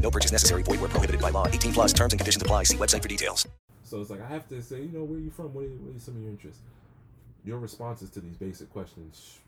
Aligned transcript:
No 0.00 0.10
purchase 0.10 0.32
necessary. 0.32 0.62
Void 0.62 0.80
where 0.80 0.88
prohibited 0.88 1.20
by 1.20 1.30
law. 1.30 1.46
18 1.46 1.72
plus 1.72 1.92
terms 1.92 2.12
and 2.12 2.20
conditions 2.20 2.42
apply. 2.42 2.64
See 2.64 2.76
website 2.76 3.02
for 3.02 3.08
details. 3.08 3.46
So 3.84 4.00
it's 4.00 4.10
like 4.10 4.22
I 4.22 4.26
have 4.28 4.48
to 4.48 4.62
say, 4.62 4.82
you 4.82 4.90
know, 4.92 5.04
where 5.04 5.18
are 5.18 5.22
you 5.22 5.30
from? 5.30 5.52
What 5.52 5.64
are, 5.64 5.68
what 5.68 5.96
are 5.96 5.98
some 5.98 6.16
of 6.16 6.22
your 6.22 6.30
interests? 6.30 6.62
Your 7.44 7.58
responses 7.58 8.10
to 8.10 8.20
these 8.20 8.36
basic 8.36 8.70
questions 8.70 9.38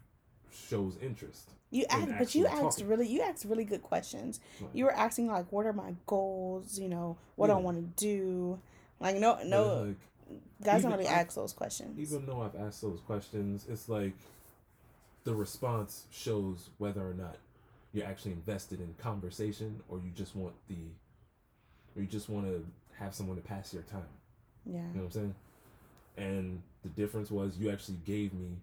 sh- 0.50 0.68
shows 0.68 0.96
interest. 1.00 1.50
You 1.70 1.84
in 1.90 2.10
asked, 2.10 2.18
but 2.18 2.34
you 2.34 2.46
actually 2.46 2.66
asked 2.66 2.82
really, 2.82 3.06
you 3.06 3.22
asked 3.22 3.44
really 3.44 3.64
good 3.64 3.82
questions. 3.82 4.40
Right. 4.60 4.70
You 4.74 4.84
were 4.86 4.92
asking 4.92 5.28
like, 5.28 5.50
what 5.52 5.64
are 5.66 5.72
my 5.72 5.94
goals? 6.06 6.78
You 6.78 6.88
know, 6.88 7.16
what 7.36 7.46
do 7.46 7.52
I 7.54 7.56
want 7.56 7.76
to 7.76 8.04
do? 8.04 8.58
Like, 9.00 9.16
no, 9.16 9.38
no, 9.44 9.84
like, 9.84 9.96
guys 10.62 10.82
don't 10.82 10.92
really 10.92 11.06
ask 11.06 11.34
those 11.34 11.52
questions. 11.52 11.98
even 11.98 12.26
though 12.26 12.42
I've 12.42 12.54
asked 12.56 12.82
those 12.82 13.00
questions, 13.00 13.66
it's 13.68 13.88
like 13.88 14.12
the 15.24 15.34
response 15.34 16.06
shows 16.10 16.70
whether 16.78 17.00
or 17.00 17.14
not 17.14 17.36
you're 17.92 18.06
actually 18.06 18.32
invested 18.32 18.80
in 18.80 18.94
conversation 18.98 19.80
or 19.88 19.98
you 19.98 20.10
just 20.14 20.34
want 20.34 20.54
the 20.68 20.76
or 21.96 22.02
you 22.02 22.08
just 22.08 22.28
want 22.28 22.46
to 22.46 22.64
have 22.98 23.14
someone 23.14 23.36
to 23.36 23.42
pass 23.42 23.72
your 23.74 23.82
time. 23.82 24.02
yeah, 24.64 24.78
You 24.78 25.00
know 25.00 25.00
what 25.00 25.04
I'm 25.04 25.10
saying? 25.10 25.34
And 26.16 26.62
the 26.82 26.88
difference 26.90 27.30
was 27.30 27.58
you 27.58 27.70
actually 27.70 27.98
gave 28.04 28.32
me 28.32 28.56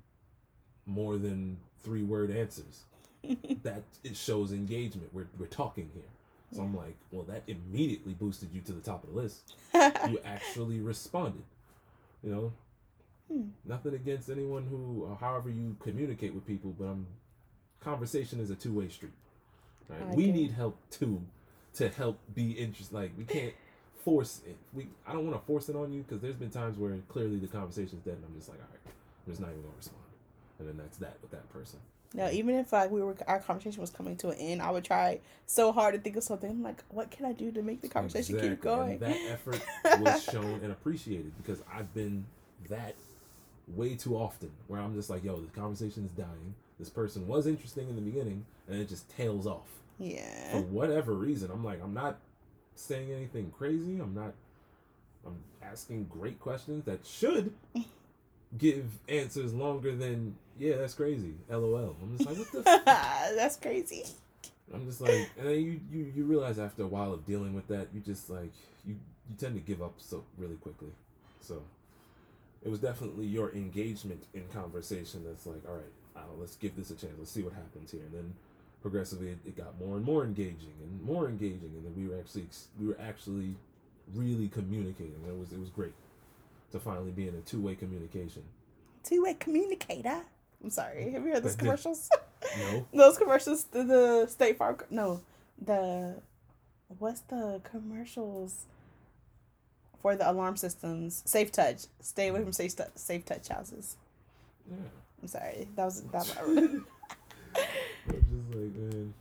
more 0.85 1.17
than 1.17 1.57
three 1.83 2.03
word 2.03 2.31
answers. 2.31 2.83
that 3.63 3.83
it 4.03 4.15
shows 4.15 4.53
engagement. 4.53 5.09
We're, 5.13 5.27
we're 5.37 5.45
talking 5.47 5.89
here. 5.93 6.03
So 6.53 6.61
I'm 6.63 6.75
like, 6.75 6.95
well, 7.11 7.23
that 7.23 7.43
immediately 7.47 8.13
boosted 8.13 8.49
you 8.53 8.61
to 8.61 8.71
the 8.71 8.81
top 8.81 9.03
of 9.03 9.13
the 9.13 9.15
list. 9.21 9.53
you 10.09 10.19
actually 10.25 10.79
responded. 10.79 11.43
You 12.23 12.31
know, 12.31 12.53
Hmm. 13.31 13.49
nothing 13.63 13.93
against 13.93 14.29
anyone 14.29 14.65
who, 14.65 15.03
or 15.05 15.15
however 15.15 15.49
you 15.51 15.75
communicate 15.79 16.33
with 16.33 16.47
people, 16.47 16.73
but 16.79 16.85
um, 16.85 17.05
conversation 17.81 18.39
is 18.39 18.49
a 18.49 18.55
two 18.55 18.73
way 18.73 18.89
street. 18.89 19.11
Right? 19.87 20.15
We 20.15 20.31
need 20.31 20.51
help 20.51 20.77
too, 20.91 21.21
to 21.75 21.89
help 21.89 22.19
be 22.33 22.51
interested. 22.51 22.93
Like 22.93 23.11
we 23.17 23.25
can't 23.25 23.53
force 24.03 24.41
it. 24.47 24.57
We 24.73 24.87
I 25.07 25.13
don't 25.13 25.27
want 25.27 25.39
to 25.39 25.45
force 25.45 25.69
it 25.69 25.75
on 25.75 25.91
you 25.91 26.03
because 26.03 26.21
there's 26.21 26.35
been 26.35 26.51
times 26.51 26.77
where 26.77 26.95
clearly 27.07 27.37
the 27.37 27.47
conversation's 27.47 28.03
dead, 28.03 28.15
and 28.15 28.25
I'm 28.25 28.35
just 28.35 28.49
like, 28.49 28.59
all 28.59 28.67
right, 28.71 28.93
I'm 29.25 29.31
just 29.31 29.41
not 29.41 29.49
even 29.49 29.61
gonna 29.61 29.73
respond, 29.77 30.03
and 30.59 30.67
then 30.67 30.77
that's 30.77 30.97
that 30.97 31.17
with 31.21 31.31
that 31.31 31.49
person. 31.49 31.79
no, 32.13 32.29
even 32.29 32.55
if 32.55 32.71
like 32.71 32.91
we 32.91 33.01
were, 33.01 33.15
our 33.27 33.39
conversation 33.39 33.81
was 33.81 33.89
coming 33.89 34.15
to 34.17 34.29
an 34.29 34.37
end, 34.37 34.61
I 34.61 34.71
would 34.71 34.83
try 34.83 35.19
so 35.47 35.71
hard 35.71 35.95
to 35.95 35.99
think 35.99 36.17
of 36.17 36.23
something. 36.23 36.49
I'm 36.49 36.63
like, 36.63 36.83
what 36.89 37.11
can 37.11 37.25
I 37.25 37.33
do 37.33 37.51
to 37.51 37.61
make 37.61 37.81
the 37.81 37.89
conversation 37.89 38.39
keep 38.39 38.61
going? 38.61 38.91
And 38.91 38.99
that 38.99 39.17
effort 39.31 39.61
was 39.99 40.23
shown 40.23 40.59
and 40.63 40.71
appreciated 40.71 41.31
because 41.37 41.61
I've 41.73 41.93
been 41.93 42.25
that 42.69 42.95
way 43.67 43.95
too 43.95 44.15
often 44.15 44.51
where 44.67 44.79
I'm 44.81 44.93
just 44.95 45.09
like, 45.09 45.23
yo, 45.23 45.37
the 45.37 45.59
conversation 45.59 46.05
is 46.05 46.11
dying. 46.11 46.55
This 46.79 46.89
person 46.89 47.27
was 47.27 47.45
interesting 47.45 47.89
in 47.89 47.95
the 47.95 48.01
beginning 48.01 48.45
and 48.67 48.79
it 48.79 48.87
just 48.87 49.09
tails 49.15 49.45
off. 49.45 49.67
Yeah. 49.99 50.51
For 50.51 50.61
whatever 50.61 51.13
reason. 51.13 51.51
I'm 51.51 51.63
like, 51.63 51.81
I'm 51.83 51.93
not 51.93 52.19
saying 52.75 53.11
anything 53.11 53.51
crazy. 53.51 53.99
I'm 53.99 54.13
not 54.13 54.33
I'm 55.25 55.37
asking 55.61 56.05
great 56.05 56.39
questions 56.39 56.85
that 56.85 57.05
should 57.05 57.53
give 58.57 58.85
answers 59.07 59.53
longer 59.53 59.95
than 59.95 60.35
yeah, 60.57 60.75
that's 60.77 60.93
crazy. 60.93 61.35
LOL. 61.49 61.95
I'm 62.01 62.17
just 62.17 62.29
like, 62.29 62.37
what 62.37 62.51
the 62.51 62.69
f-? 62.69 63.35
that's 63.35 63.55
crazy. 63.57 64.05
I'm 64.73 64.85
just 64.85 65.01
like, 65.01 65.29
and 65.37 65.47
then 65.47 65.55
you, 65.55 65.79
you 65.91 66.11
you 66.15 66.23
realize 66.25 66.59
after 66.59 66.83
a 66.83 66.87
while 66.87 67.13
of 67.13 67.25
dealing 67.25 67.53
with 67.53 67.67
that, 67.67 67.87
you 67.93 68.01
just 68.01 68.29
like 68.29 68.51
you 68.85 68.95
you 69.29 69.35
tend 69.37 69.55
to 69.55 69.61
give 69.61 69.81
up 69.81 69.95
so 69.97 70.23
really 70.37 70.55
quickly. 70.55 70.89
So 71.41 71.61
it 72.63 72.69
was 72.69 72.79
definitely 72.79 73.25
your 73.25 73.51
engagement 73.53 74.25
in 74.33 74.47
conversation 74.47 75.23
that's 75.25 75.45
like, 75.45 75.67
all 75.67 75.75
right, 75.75 75.93
uh, 76.23 76.39
let's 76.39 76.55
give 76.55 76.75
this 76.75 76.91
a 76.91 76.95
chance. 76.95 77.13
Let's 77.17 77.31
see 77.31 77.43
what 77.43 77.53
happens 77.53 77.91
here. 77.91 78.01
And 78.01 78.13
then 78.13 78.33
progressively, 78.81 79.29
it, 79.29 79.39
it 79.45 79.57
got 79.57 79.79
more 79.79 79.97
and 79.97 80.05
more 80.05 80.23
engaging 80.23 80.73
and 80.81 81.01
more 81.03 81.27
engaging, 81.27 81.71
and 81.75 81.85
then 81.85 81.93
we 81.95 82.07
were 82.07 82.19
actually 82.19 82.47
we 82.79 82.87
were 82.87 82.97
actually 83.01 83.55
really 84.13 84.47
communicating. 84.49 85.15
It 85.27 85.37
was 85.37 85.51
it 85.51 85.59
was 85.59 85.69
great 85.69 85.93
to 86.71 86.79
finally 86.79 87.11
be 87.11 87.27
in 87.27 87.35
a 87.35 87.41
two 87.41 87.61
way 87.61 87.75
communication. 87.75 88.43
Two 89.03 89.23
way 89.23 89.33
communicator. 89.35 90.21
I'm 90.63 90.69
sorry. 90.69 91.11
Have 91.11 91.25
you 91.25 91.33
heard 91.33 91.43
those 91.43 91.55
commercials? 91.55 92.09
No, 92.57 92.85
those 92.93 93.17
commercials. 93.17 93.65
The, 93.65 93.83
the 93.83 94.27
State 94.27 94.57
Farm. 94.57 94.77
No, 94.89 95.21
the 95.61 96.15
what's 96.99 97.21
the 97.21 97.61
commercials 97.63 98.65
for 100.01 100.15
the 100.15 100.29
alarm 100.29 100.57
systems? 100.57 101.23
Safe 101.25 101.51
Touch. 101.51 101.83
Stay 102.01 102.27
away 102.27 102.43
from 102.43 102.53
safe 102.53 102.73
safe 102.95 103.25
touch 103.25 103.47
houses. 103.47 103.97
yeah. 104.69 104.77
I'm 105.21 105.27
sorry. 105.27 105.67
That 105.75 105.85
was 105.85 106.01
that. 106.03 106.47
Was, 106.47 106.55
just 107.55 108.49
like, 108.53 108.75
man, 108.75 109.13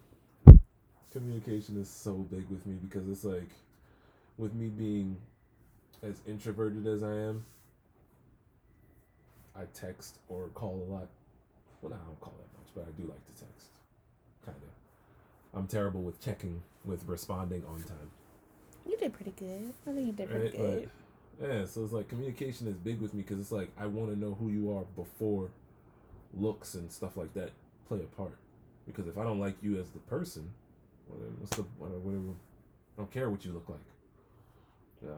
communication 1.12 1.81
is 1.81 1.88
so 1.88 2.12
big 2.14 2.48
with 2.50 2.64
me 2.66 2.76
because 2.88 3.09
it's 3.09 3.25
like, 3.25 3.50
with 4.37 4.54
me 4.54 4.69
being 4.69 5.16
as 6.03 6.20
introverted 6.26 6.87
as 6.87 7.03
I 7.03 7.12
am, 7.12 7.44
I 9.56 9.62
text 9.75 10.19
or 10.28 10.48
call 10.54 10.87
a 10.88 10.92
lot. 10.92 11.08
Well, 11.82 11.92
I 11.92 11.97
don't 12.06 12.20
call 12.20 12.34
that 12.38 12.58
much, 12.58 12.69
but 12.75 12.82
I 12.82 13.00
do 13.00 13.08
like 13.08 13.25
to 13.26 13.32
text. 13.44 13.69
Kind 14.44 14.56
of. 14.58 15.58
I'm 15.58 15.66
terrible 15.66 16.03
with 16.03 16.20
checking, 16.20 16.62
with 16.84 17.04
responding 17.06 17.64
on 17.69 17.82
time. 17.82 18.10
you 18.87 18.97
did 18.97 19.12
pretty 19.12 19.32
good. 19.37 19.72
I 19.87 19.92
think 19.92 20.06
you 20.06 20.12
did 20.12 20.31
pretty 20.31 20.44
Right? 20.44 20.56
good. 20.56 20.91
But, 21.41 21.48
yeah, 21.48 21.64
so 21.66 21.84
it's 21.84 21.92
like 21.92 22.08
communication 22.08 22.66
is 22.69 22.76
big 22.76 23.00
with 23.00 23.14
me 23.14 23.22
because 23.22 23.38
it's 23.41 23.53
like 23.53 23.70
I 23.78 23.87
want 23.87 24.10
to 24.12 24.19
know 24.19 24.34
who 24.34 24.48
you 24.48 24.76
are 24.76 24.82
before 24.97 25.50
looks 26.34 26.74
and 26.74 26.90
stuff 26.90 27.16
like 27.16 27.34
that 27.34 27.50
play 27.88 27.98
a 28.00 28.16
part. 28.16 28.36
Because 28.86 29.06
if 29.06 29.18
I 29.18 29.24
don't 29.24 29.40
like 29.40 29.56
you 29.62 29.78
as 29.78 29.90
the 29.90 29.98
person, 30.00 30.50
what's 31.38 31.56
the 31.56 31.62
whatever, 31.78 31.98
whatever 32.00 32.22
I 32.96 33.00
don't 33.00 33.10
care 33.12 33.30
what 33.30 33.44
you 33.44 33.52
look 33.52 33.68
like. 33.68 33.78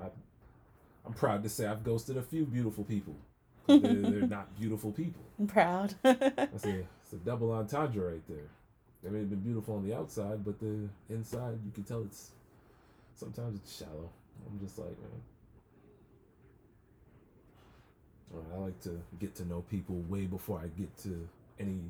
I, 0.03 0.09
I'm 1.07 1.15
proud 1.15 1.43
to 1.43 1.49
say 1.49 1.67
I've 1.67 1.83
ghosted 1.83 2.17
a 2.17 2.23
few 2.23 2.45
beautiful 2.45 2.85
people. 2.85 3.17
They're, 3.67 3.79
they're 3.79 4.27
not 4.27 4.57
beautiful 4.61 4.93
people. 4.93 5.23
I'm 5.39 5.47
proud. 5.47 5.95
That's 6.03 6.65
a, 6.65 6.81
it's 6.81 7.13
a 7.13 7.17
double 7.17 7.53
entendre 7.53 8.13
right 8.13 8.29
there. 8.29 8.49
They 9.03 9.11
may 9.11 9.21
have 9.21 9.31
been 9.31 9.41
beautiful 9.41 9.77
on 9.77 9.89
the 9.89 9.97
outside, 9.97 10.45
but 10.45 10.61
the 10.61 10.89
inside, 11.09 11.59
you 11.65 11.73
can 11.73 11.85
tell 11.85 12.03
it's 12.03 12.33
sometimes 13.15 13.59
it's 13.59 13.79
shallow. 13.79 14.11
I'm 14.51 14.61
just 14.61 14.79
like, 14.79 14.89
man. 14.89 15.23
Right, 18.31 18.45
I 18.55 18.59
like 18.59 18.81
to 18.83 19.01
get 19.19 19.35
to 19.37 19.45
know 19.45 19.63
people 19.71 19.97
way 20.09 20.27
before 20.27 20.61
I 20.63 20.69
get 20.81 20.97
to 21.03 21.29
any 21.59 21.81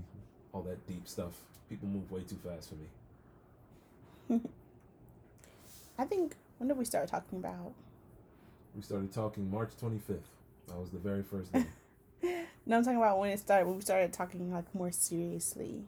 all 0.53 0.62
that 0.62 0.87
deep 0.87 1.06
stuff. 1.06 1.33
People 1.69 1.89
move 1.89 2.11
way 2.11 2.23
too 2.23 2.39
fast 2.45 2.71
for 2.71 2.77
me. 4.34 4.41
I 5.99 6.05
think 6.05 6.34
when 6.59 6.69
did 6.69 6.77
we 6.79 6.84
start 6.84 7.09
talking 7.09 7.39
about? 7.39 7.73
We 8.75 8.83
started 8.83 9.12
talking 9.12 9.50
March 9.50 9.71
25th. 9.83 10.21
That 10.69 10.77
was 10.79 10.91
the 10.91 10.99
very 10.99 11.23
first 11.23 11.53
day. 11.53 11.65
No, 12.67 12.77
I'm 12.77 12.84
talking 12.84 12.99
about 12.99 13.19
when 13.19 13.31
it 13.31 13.41
started. 13.41 13.67
When 13.67 13.77
we 13.77 13.83
started 13.83 14.12
talking 14.12 14.53
like 14.53 14.73
more 14.75 14.93
seriously, 14.93 15.83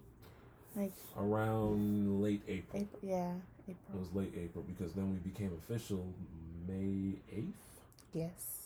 like 0.74 0.90
Around 1.16 2.22
late 2.22 2.42
April. 2.48 2.82
April. 2.82 3.00
Yeah, 3.02 3.32
April. 3.68 3.94
It 3.94 4.00
was 4.00 4.08
late 4.14 4.32
April 4.36 4.64
because 4.66 4.92
then 4.94 5.10
we 5.12 5.18
became 5.18 5.52
official 5.62 6.04
May 6.66 7.18
8th. 7.32 7.52
Yes. 8.14 8.61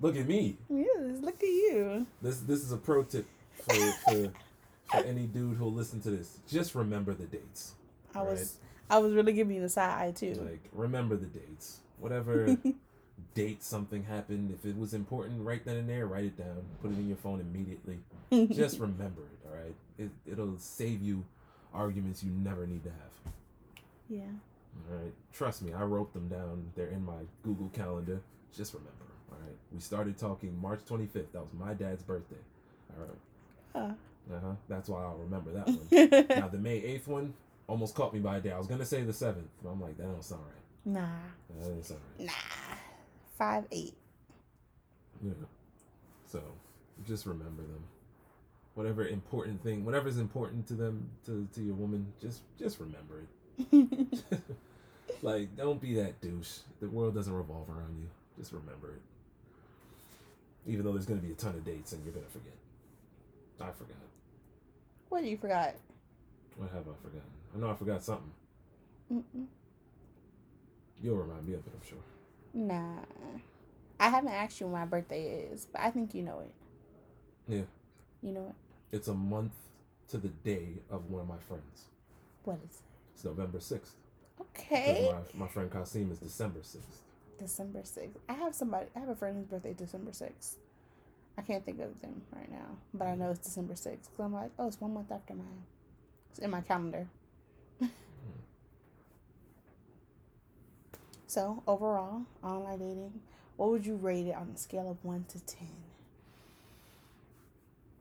Look 0.00 0.16
at 0.16 0.26
me. 0.26 0.56
Yes. 0.68 1.18
Look 1.20 1.36
at 1.42 1.48
you. 1.48 2.06
This 2.22 2.40
this 2.40 2.62
is 2.62 2.72
a 2.72 2.76
pro 2.76 3.02
tip 3.04 3.26
for 3.52 3.74
for, 3.74 4.32
for 4.90 4.96
any 5.04 5.26
dude 5.26 5.56
who'll 5.56 5.72
listen 5.72 6.00
to 6.02 6.10
this. 6.10 6.38
Just 6.48 6.74
remember 6.74 7.14
the 7.14 7.26
dates. 7.26 7.74
I 8.14 8.22
was. 8.22 8.56
I 8.90 8.98
was 8.98 9.12
really 9.12 9.34
giving 9.34 9.54
you 9.54 9.60
the 9.60 9.68
side 9.68 10.08
eye 10.08 10.10
too. 10.12 10.34
Like 10.34 10.62
remember 10.72 11.16
the 11.16 11.26
dates. 11.26 11.80
Whatever 11.98 12.56
date 13.34 13.62
something 13.62 14.04
happened, 14.04 14.50
if 14.50 14.64
it 14.64 14.78
was 14.78 14.94
important 14.94 15.44
right 15.44 15.62
then 15.64 15.76
and 15.76 15.88
there, 15.88 16.06
write 16.06 16.24
it 16.24 16.38
down. 16.38 16.62
Put 16.80 16.92
it 16.92 16.98
in 16.98 17.08
your 17.08 17.16
phone 17.18 17.40
immediately. 17.40 17.98
Just 18.54 18.78
remember 18.78 19.22
it. 19.22 19.48
All 19.48 19.54
right. 19.56 19.74
It 19.98 20.10
it'll 20.30 20.56
save 20.58 21.02
you 21.02 21.24
arguments 21.74 22.22
you 22.22 22.30
never 22.30 22.66
need 22.66 22.82
to 22.84 22.90
have. 22.90 23.32
yeah. 24.08 24.22
All 24.90 24.96
right. 24.96 25.12
Trust 25.32 25.62
me, 25.62 25.72
I 25.74 25.82
wrote 25.82 26.12
them 26.14 26.28
down. 26.28 26.70
They're 26.76 26.86
in 26.88 27.04
my 27.04 27.26
Google 27.42 27.68
Calendar. 27.74 28.20
Just 28.56 28.72
remember. 28.72 28.92
All 29.30 29.38
right. 29.40 29.56
We 29.72 29.80
started 29.80 30.18
talking 30.18 30.58
March 30.60 30.80
25th. 30.88 31.32
That 31.32 31.40
was 31.40 31.52
my 31.58 31.74
dad's 31.74 32.02
birthday. 32.02 32.36
All 32.96 33.06
right. 33.06 33.82
Uh. 33.90 34.34
Uh 34.34 34.40
huh. 34.40 34.52
That's 34.68 34.88
why 34.88 35.02
I'll 35.02 35.16
remember 35.16 35.52
that 35.52 35.66
one. 35.66 36.26
now 36.40 36.48
the 36.48 36.58
May 36.58 36.80
8th 36.80 37.06
one 37.06 37.34
almost 37.66 37.94
caught 37.94 38.12
me 38.12 38.20
by 38.20 38.38
a 38.38 38.40
day. 38.40 38.52
I 38.52 38.58
was 38.58 38.66
gonna 38.66 38.84
say 38.84 39.02
the 39.02 39.12
7th, 39.12 39.36
but 39.62 39.70
I'm 39.70 39.80
like 39.80 39.96
that 39.98 40.04
don't 40.04 40.24
sound 40.24 40.42
right. 40.44 40.94
Nah. 40.94 41.06
That 41.50 41.60
doesn't 41.60 41.84
sound 41.84 42.00
right. 42.18 42.26
Nah. 42.26 42.32
Five 43.36 43.64
eight. 43.70 43.94
Yeah. 45.24 45.32
So 46.26 46.42
just 47.06 47.26
remember 47.26 47.62
them. 47.62 47.84
Whatever 48.74 49.06
important 49.06 49.62
thing, 49.62 49.84
whatever's 49.84 50.18
important 50.18 50.66
to 50.68 50.74
them, 50.74 51.08
to, 51.26 51.48
to 51.54 51.62
your 51.62 51.74
woman, 51.74 52.06
just 52.20 52.42
just 52.58 52.78
remember 52.80 53.22
it. 53.22 53.28
like, 55.22 55.56
don't 55.56 55.80
be 55.80 55.94
that 55.94 56.20
douche. 56.20 56.58
The 56.80 56.88
world 56.88 57.14
doesn't 57.14 57.32
revolve 57.32 57.68
around 57.68 57.96
you. 57.98 58.08
Just 58.38 58.52
remember 58.52 58.94
it. 58.94 59.02
Even 60.68 60.84
though 60.84 60.92
there's 60.92 61.06
gonna 61.06 61.20
be 61.20 61.32
a 61.32 61.34
ton 61.34 61.54
of 61.54 61.64
dates 61.64 61.92
and 61.92 62.04
you're 62.04 62.14
gonna 62.14 62.26
forget. 62.26 62.52
I 63.60 63.72
forgot. 63.72 63.96
What 65.08 65.24
you 65.24 65.36
forgot? 65.36 65.74
What 66.56 66.70
have 66.70 66.82
I 66.82 66.94
forgotten? 67.02 67.30
I 67.54 67.58
know 67.58 67.70
I 67.70 67.74
forgot 67.74 68.04
something. 68.04 68.30
Mm-mm. 69.12 69.46
You'll 71.02 71.16
remind 71.16 71.46
me 71.46 71.54
of 71.54 71.60
it, 71.60 71.72
I'm 71.74 71.88
sure. 71.88 71.98
Nah. 72.52 73.00
I 73.98 74.08
haven't 74.10 74.32
asked 74.32 74.60
you 74.60 74.66
when 74.66 74.80
my 74.80 74.84
birthday 74.84 75.48
is, 75.50 75.66
but 75.66 75.80
I 75.80 75.90
think 75.90 76.14
you 76.14 76.22
know 76.22 76.40
it. 76.40 76.52
Yeah. 77.48 77.62
You 78.22 78.32
know 78.32 78.46
it. 78.48 78.96
It's 78.96 79.08
a 79.08 79.14
month 79.14 79.54
to 80.08 80.18
the 80.18 80.28
day 80.28 80.68
of 80.90 81.10
one 81.10 81.22
of 81.22 81.28
my 81.28 81.38
friends. 81.38 81.86
What 82.44 82.58
is 82.64 82.76
it? 82.76 82.82
It's 83.14 83.24
November 83.24 83.58
6th. 83.58 83.90
Okay. 84.40 85.10
my, 85.34 85.46
my 85.46 85.48
friend 85.48 85.70
Kasim 85.70 86.12
is 86.12 86.18
December 86.18 86.60
6th. 86.60 87.00
December 87.38 87.80
sixth. 87.84 88.18
I 88.28 88.34
have 88.34 88.54
somebody. 88.54 88.86
I 88.94 89.00
have 89.00 89.08
a 89.08 89.14
friend 89.14 89.36
whose 89.36 89.46
birthday 89.46 89.70
is 89.70 89.76
December 89.76 90.12
sixth. 90.12 90.56
I 91.36 91.42
can't 91.42 91.64
think 91.64 91.80
of 91.80 92.00
them 92.00 92.22
right 92.34 92.50
now, 92.50 92.78
but 92.92 93.06
I 93.06 93.14
know 93.14 93.30
it's 93.30 93.38
December 93.40 93.76
sixth. 93.76 94.10
Cause 94.16 94.24
I'm 94.24 94.34
like, 94.34 94.50
oh, 94.58 94.66
it's 94.66 94.80
one 94.80 94.94
month 94.94 95.12
after 95.12 95.34
mine. 95.34 95.62
It's 96.30 96.40
in 96.40 96.50
my 96.50 96.60
calendar. 96.60 97.06
so 101.26 101.62
overall, 101.66 102.22
online 102.42 102.78
dating, 102.78 103.20
what 103.56 103.70
would 103.70 103.86
you 103.86 103.96
rate 103.96 104.26
it 104.26 104.34
on 104.34 104.50
a 104.54 104.58
scale 104.58 104.90
of 104.90 105.04
one 105.04 105.24
to 105.28 105.40
ten? 105.44 105.68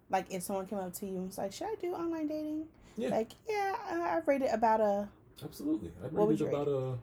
Like 0.09 0.25
if 0.31 0.43
someone 0.43 0.65
came 0.67 0.79
up 0.79 0.93
to 0.95 1.05
you 1.05 1.17
and 1.17 1.27
was 1.27 1.37
like, 1.37 1.53
"Should 1.53 1.67
I 1.67 1.75
do 1.79 1.93
online 1.93 2.27
dating?" 2.27 2.65
Yeah. 2.95 3.09
Like, 3.09 3.33
yeah, 3.47 3.75
I 3.91 3.95
I 3.99 4.21
rate 4.25 4.41
it 4.41 4.49
about 4.51 4.81
a 4.81 5.09
Absolutely. 5.43 5.91
Would 6.11 6.29
rate 6.29 6.41
it 6.41 6.47
about 6.47 6.67
a. 6.67 6.97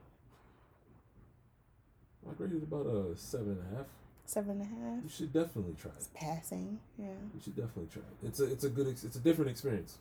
I'd 2.34 2.40
rate 2.40 2.52
it 2.52 2.62
about 2.62 2.86
a 2.86 3.16
seven 3.16 3.50
and 3.52 3.72
a 3.72 3.76
half. 3.76 3.86
seven 4.26 4.50
and 4.52 4.62
a 4.62 4.64
half. 4.64 5.02
You 5.04 5.08
should 5.10 5.32
definitely 5.32 5.74
try 5.80 5.90
It's 5.96 6.06
it. 6.06 6.14
passing. 6.14 6.78
Yeah. 6.98 7.06
You 7.34 7.40
should 7.42 7.56
definitely 7.56 7.88
try 7.92 8.02
it. 8.02 8.26
It's 8.28 8.40
a 8.40 8.44
it's 8.50 8.64
a 8.64 8.68
good 8.70 8.88
ex- 8.88 9.04
it's 9.04 9.16
a 9.16 9.20
different 9.20 9.50
experience, 9.50 9.98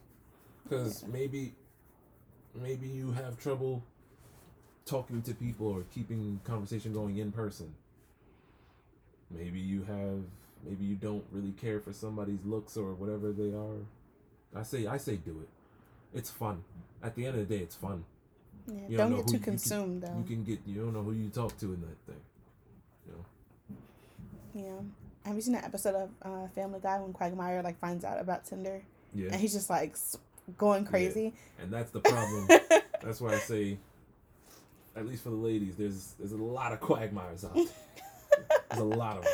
because 0.64 1.04
maybe, 1.08 1.54
maybe 2.56 2.88
you 2.88 3.12
have 3.12 3.40
trouble 3.40 3.84
talking 4.86 5.22
to 5.24 5.34
people 5.34 5.68
or 5.68 5.84
keeping 5.94 6.40
conversation 6.44 6.94
going 6.94 7.18
in 7.18 7.32
person. 7.32 7.74
Maybe 9.32 9.60
you 9.60 9.84
have 9.84 10.20
maybe 10.66 10.86
you 10.86 10.96
don't 10.96 11.24
really 11.32 11.52
care 11.52 11.80
for 11.80 11.94
somebody's 11.94 12.44
looks 12.46 12.78
or 12.78 12.94
whatever 12.94 13.32
they 13.32 13.50
are. 13.54 13.80
I 14.56 14.64
say 14.64 14.88
I 14.88 14.98
say 14.98 15.16
do 15.18 15.40
it. 15.42 15.50
It's 16.18 16.30
fun. 16.30 16.64
At 17.02 17.16
the 17.16 17.26
end 17.26 17.38
of 17.40 17.48
the 17.48 17.58
day, 17.58 17.62
it's 17.62 17.76
fun. 17.76 18.06
Yeah. 18.68 18.76
You 18.90 18.98
don't 18.98 19.12
know 19.12 19.18
get 19.18 19.28
too 19.28 19.34
you 19.34 19.40
can- 19.40 19.54
consumed 19.54 20.04
though. 20.04 20.18
You 20.18 20.24
can 20.24 20.44
get 20.44 20.60
you 20.66 20.82
don't 20.82 20.94
know 20.94 21.04
who 21.04 21.12
you 21.14 21.30
talk 21.30 21.58
to 21.60 21.66
in 21.74 21.82
that 21.82 21.98
thing. 22.06 22.22
You 23.08 23.14
know. 23.14 24.66
Yeah. 24.68 24.82
Have 25.26 25.36
you 25.36 25.42
seen 25.42 25.54
that 25.54 25.64
episode 25.66 25.96
of 25.96 26.10
uh, 26.22 26.48
Family 26.56 26.80
Guy 26.82 27.00
when 27.00 27.14
Quagmire 27.14 27.62
like 27.64 27.80
finds 27.80 28.04
out 28.06 28.20
about 28.20 28.46
Tinder 28.46 28.82
Yeah. 29.14 29.30
and 29.32 29.36
he's 29.40 29.54
just 29.54 29.70
like 29.70 29.96
going 30.58 30.86
crazy? 30.86 31.34
And 31.62 31.72
that's 31.72 31.92
the 31.92 32.00
problem. 32.02 32.48
that's 33.02 33.22
why 33.22 33.34
I 33.34 33.38
say, 33.40 33.78
at 34.96 35.06
least 35.08 35.24
for 35.24 35.30
the 35.30 35.36
ladies, 35.36 35.76
there's 35.78 36.14
there's 36.20 36.34
a 36.34 36.38
lot 36.38 36.72
of 36.74 36.80
quagmires 36.82 37.44
out 37.46 37.56
there. 37.56 37.66
There's 38.70 38.82
a 38.82 38.86
lot 38.86 39.18
of 39.18 39.24
them. 39.24 39.34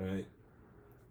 All 0.00 0.04
right. 0.14 0.26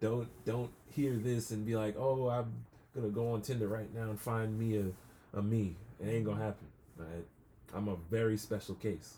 Don't 0.00 0.26
don't 0.46 0.70
hear 0.86 1.14
this 1.16 1.50
and 1.50 1.66
be 1.66 1.76
like, 1.76 1.94
oh, 1.98 2.30
I'm 2.30 2.50
gonna 2.94 3.08
go 3.08 3.32
on 3.34 3.42
Tinder 3.42 3.68
right 3.68 3.92
now 3.94 4.04
and 4.10 4.18
find 4.18 4.58
me 4.58 4.78
a, 4.78 5.38
a 5.38 5.42
me. 5.42 5.76
It 6.02 6.08
ain't 6.08 6.24
gonna 6.24 6.42
happen. 6.42 6.66
All 6.98 7.04
right. 7.04 7.26
I'm 7.74 7.88
a 7.88 7.96
very 8.10 8.36
special 8.36 8.74
case. 8.76 9.16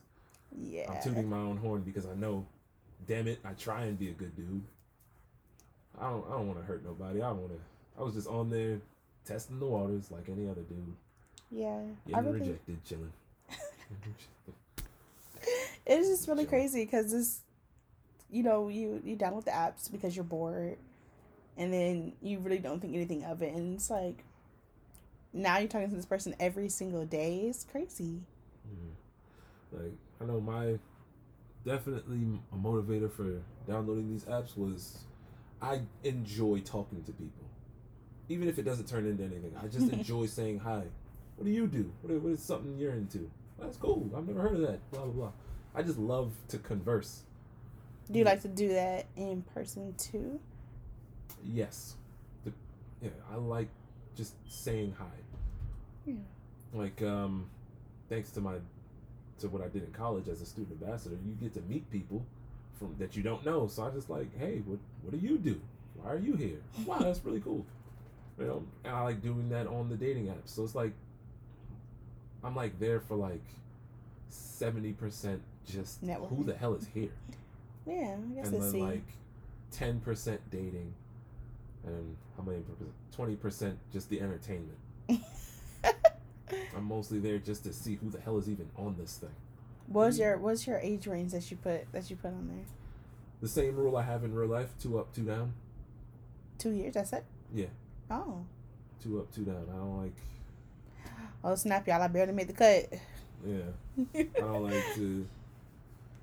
yeah. 0.60 0.90
I'm 0.90 1.02
tooting 1.02 1.28
my 1.28 1.38
own 1.38 1.56
horn 1.58 1.82
because 1.82 2.06
I 2.06 2.14
know, 2.14 2.46
damn 3.06 3.26
it, 3.28 3.40
I 3.44 3.52
try 3.54 3.82
and 3.84 3.98
be 3.98 4.08
a 4.08 4.12
good 4.12 4.34
dude. 4.36 4.62
I 6.00 6.10
don't 6.10 6.24
I 6.28 6.32
don't 6.32 6.46
want 6.48 6.58
to 6.60 6.64
hurt 6.64 6.84
nobody. 6.84 7.22
I 7.22 7.30
want 7.32 7.50
to. 7.52 7.60
I 7.98 8.02
was 8.02 8.14
just 8.14 8.28
on 8.28 8.50
there 8.50 8.80
testing 9.24 9.58
the 9.60 9.66
waters 9.66 10.10
like 10.10 10.28
any 10.28 10.48
other 10.48 10.62
dude. 10.62 10.94
Yeah. 11.50 11.80
Getting 12.06 12.24
really, 12.24 12.32
rejected, 12.32 12.84
chilling. 12.84 13.12
it's 15.86 16.08
just 16.08 16.28
really 16.28 16.44
Chilling. 16.44 16.46
crazy 16.46 16.84
because 16.84 17.12
this, 17.12 17.40
you 18.30 18.42
know, 18.42 18.68
you 18.68 19.00
you 19.04 19.16
download 19.16 19.44
the 19.44 19.50
apps 19.50 19.90
because 19.90 20.16
you're 20.16 20.24
bored, 20.24 20.78
and 21.56 21.72
then 21.72 22.12
you 22.22 22.38
really 22.40 22.58
don't 22.58 22.80
think 22.80 22.94
anything 22.94 23.24
of 23.24 23.42
it, 23.42 23.52
and 23.54 23.74
it's 23.76 23.90
like, 23.90 24.24
now 25.32 25.58
you're 25.58 25.68
talking 25.68 25.90
to 25.90 25.96
this 25.96 26.06
person 26.06 26.34
every 26.40 26.68
single 26.68 27.04
day. 27.04 27.46
It's 27.48 27.64
crazy. 27.64 28.20
Like 29.72 29.92
I 30.20 30.24
know 30.24 30.40
my 30.40 30.78
definitely 31.64 32.40
a 32.52 32.56
motivator 32.56 33.10
for 33.10 33.42
downloading 33.66 34.10
these 34.10 34.24
apps 34.24 34.56
was 34.56 34.98
I 35.60 35.82
enjoy 36.02 36.60
talking 36.60 37.02
to 37.04 37.12
people, 37.12 37.44
even 38.28 38.48
if 38.48 38.58
it 38.58 38.64
doesn't 38.64 38.88
turn 38.88 39.06
into 39.06 39.22
anything. 39.24 39.52
I 39.62 39.68
just 39.68 39.92
enjoy 39.92 40.26
saying 40.26 40.60
hi. 40.60 40.82
What 41.36 41.46
do 41.46 41.50
you 41.50 41.66
do? 41.66 41.92
What, 42.02 42.20
what 42.20 42.32
is 42.32 42.42
something 42.42 42.76
you're 42.78 42.92
into? 42.92 43.30
That's 43.60 43.76
cool. 43.76 44.10
I've 44.16 44.26
never 44.26 44.40
heard 44.40 44.54
of 44.54 44.60
that. 44.62 44.90
Blah 44.90 45.04
blah 45.04 45.12
blah. 45.12 45.32
I 45.74 45.82
just 45.82 45.98
love 45.98 46.32
to 46.48 46.58
converse. 46.58 47.22
Do 48.10 48.18
you 48.18 48.24
like 48.24 48.42
to 48.42 48.48
do 48.48 48.68
that 48.70 49.06
in 49.16 49.42
person 49.54 49.94
too? 49.96 50.40
Yes, 51.44 51.94
the, 52.44 52.52
yeah. 53.00 53.10
I 53.32 53.36
like 53.36 53.68
just 54.14 54.34
saying 54.48 54.94
hi. 54.98 55.04
Yeah. 56.04 56.14
like 56.74 57.00
um 57.02 57.46
thanks 58.12 58.30
to 58.30 58.40
my 58.40 58.54
to 59.38 59.48
what 59.48 59.62
I 59.62 59.68
did 59.68 59.84
in 59.84 59.90
college 59.92 60.28
as 60.28 60.42
a 60.42 60.46
student 60.46 60.78
ambassador, 60.82 61.16
you 61.24 61.32
get 61.40 61.54
to 61.54 61.62
meet 61.62 61.90
people 61.90 62.24
from 62.78 62.94
that 62.98 63.16
you 63.16 63.22
don't 63.22 63.44
know. 63.44 63.66
So 63.66 63.84
I 63.84 63.90
just 63.90 64.10
like, 64.10 64.38
hey, 64.38 64.62
what 64.66 64.78
what 65.02 65.18
do 65.18 65.26
you 65.26 65.38
do? 65.38 65.60
Why 65.94 66.10
are 66.12 66.18
you 66.18 66.34
here? 66.34 66.60
Wow, 66.86 66.98
that's 66.98 67.24
really 67.24 67.40
cool. 67.40 67.64
You 68.38 68.46
know, 68.46 68.64
and 68.84 68.94
I 68.94 69.02
like 69.02 69.22
doing 69.22 69.48
that 69.50 69.66
on 69.66 69.88
the 69.88 69.96
dating 69.96 70.26
apps. 70.26 70.48
So 70.54 70.62
it's 70.62 70.74
like 70.74 70.92
I'm 72.44 72.54
like 72.54 72.78
there 72.78 73.00
for 73.00 73.16
like 73.16 73.44
seventy 74.28 74.92
percent 74.92 75.40
just 75.66 76.00
who 76.02 76.44
the 76.44 76.54
hell 76.54 76.74
is 76.74 76.86
here, 76.92 77.12
Yeah, 77.86 78.16
I 78.16 78.34
guess 78.34 78.48
and 78.48 78.62
then 78.62 78.80
like 78.80 79.06
ten 79.70 80.00
percent 80.00 80.40
dating, 80.50 80.92
and 81.86 82.16
how 82.36 82.42
many 82.42 82.62
twenty 83.14 83.36
percent 83.36 83.78
just 83.90 84.10
the 84.10 84.20
entertainment. 84.20 84.78
I'm 86.76 86.84
mostly 86.84 87.18
there 87.18 87.38
just 87.38 87.64
to 87.64 87.72
see 87.72 87.96
who 87.96 88.10
the 88.10 88.20
hell 88.20 88.38
is 88.38 88.48
even 88.48 88.68
on 88.76 88.96
this 88.98 89.16
thing. 89.16 89.30
What 89.86 90.06
was 90.06 90.18
your 90.18 90.38
what's 90.38 90.66
your 90.66 90.78
age 90.78 91.06
range 91.06 91.32
that 91.32 91.50
you 91.50 91.56
put 91.56 91.90
that 91.92 92.08
you 92.10 92.16
put 92.16 92.28
on 92.28 92.48
there? 92.48 92.64
The 93.40 93.48
same 93.48 93.76
rule 93.76 93.96
I 93.96 94.02
have 94.02 94.24
in 94.24 94.34
real 94.34 94.48
life: 94.48 94.72
two 94.80 94.98
up, 94.98 95.12
two 95.14 95.22
down. 95.24 95.52
Two 96.58 96.70
years. 96.70 96.94
That's 96.94 97.12
it. 97.12 97.24
Yeah, 97.54 97.66
Oh, 98.10 98.44
two 99.02 99.18
up, 99.20 99.32
two 99.34 99.42
down. 99.44 99.66
I 99.68 99.76
don't 99.76 100.02
like. 100.02 100.16
oh 101.44 101.54
snap, 101.56 101.86
y'all! 101.88 102.00
I 102.00 102.08
barely 102.08 102.32
made 102.32 102.48
the 102.48 102.52
cut. 102.52 102.88
Yeah, 103.44 104.04
I 104.36 104.40
don't 104.40 104.62
like 104.62 104.94
to. 104.94 105.26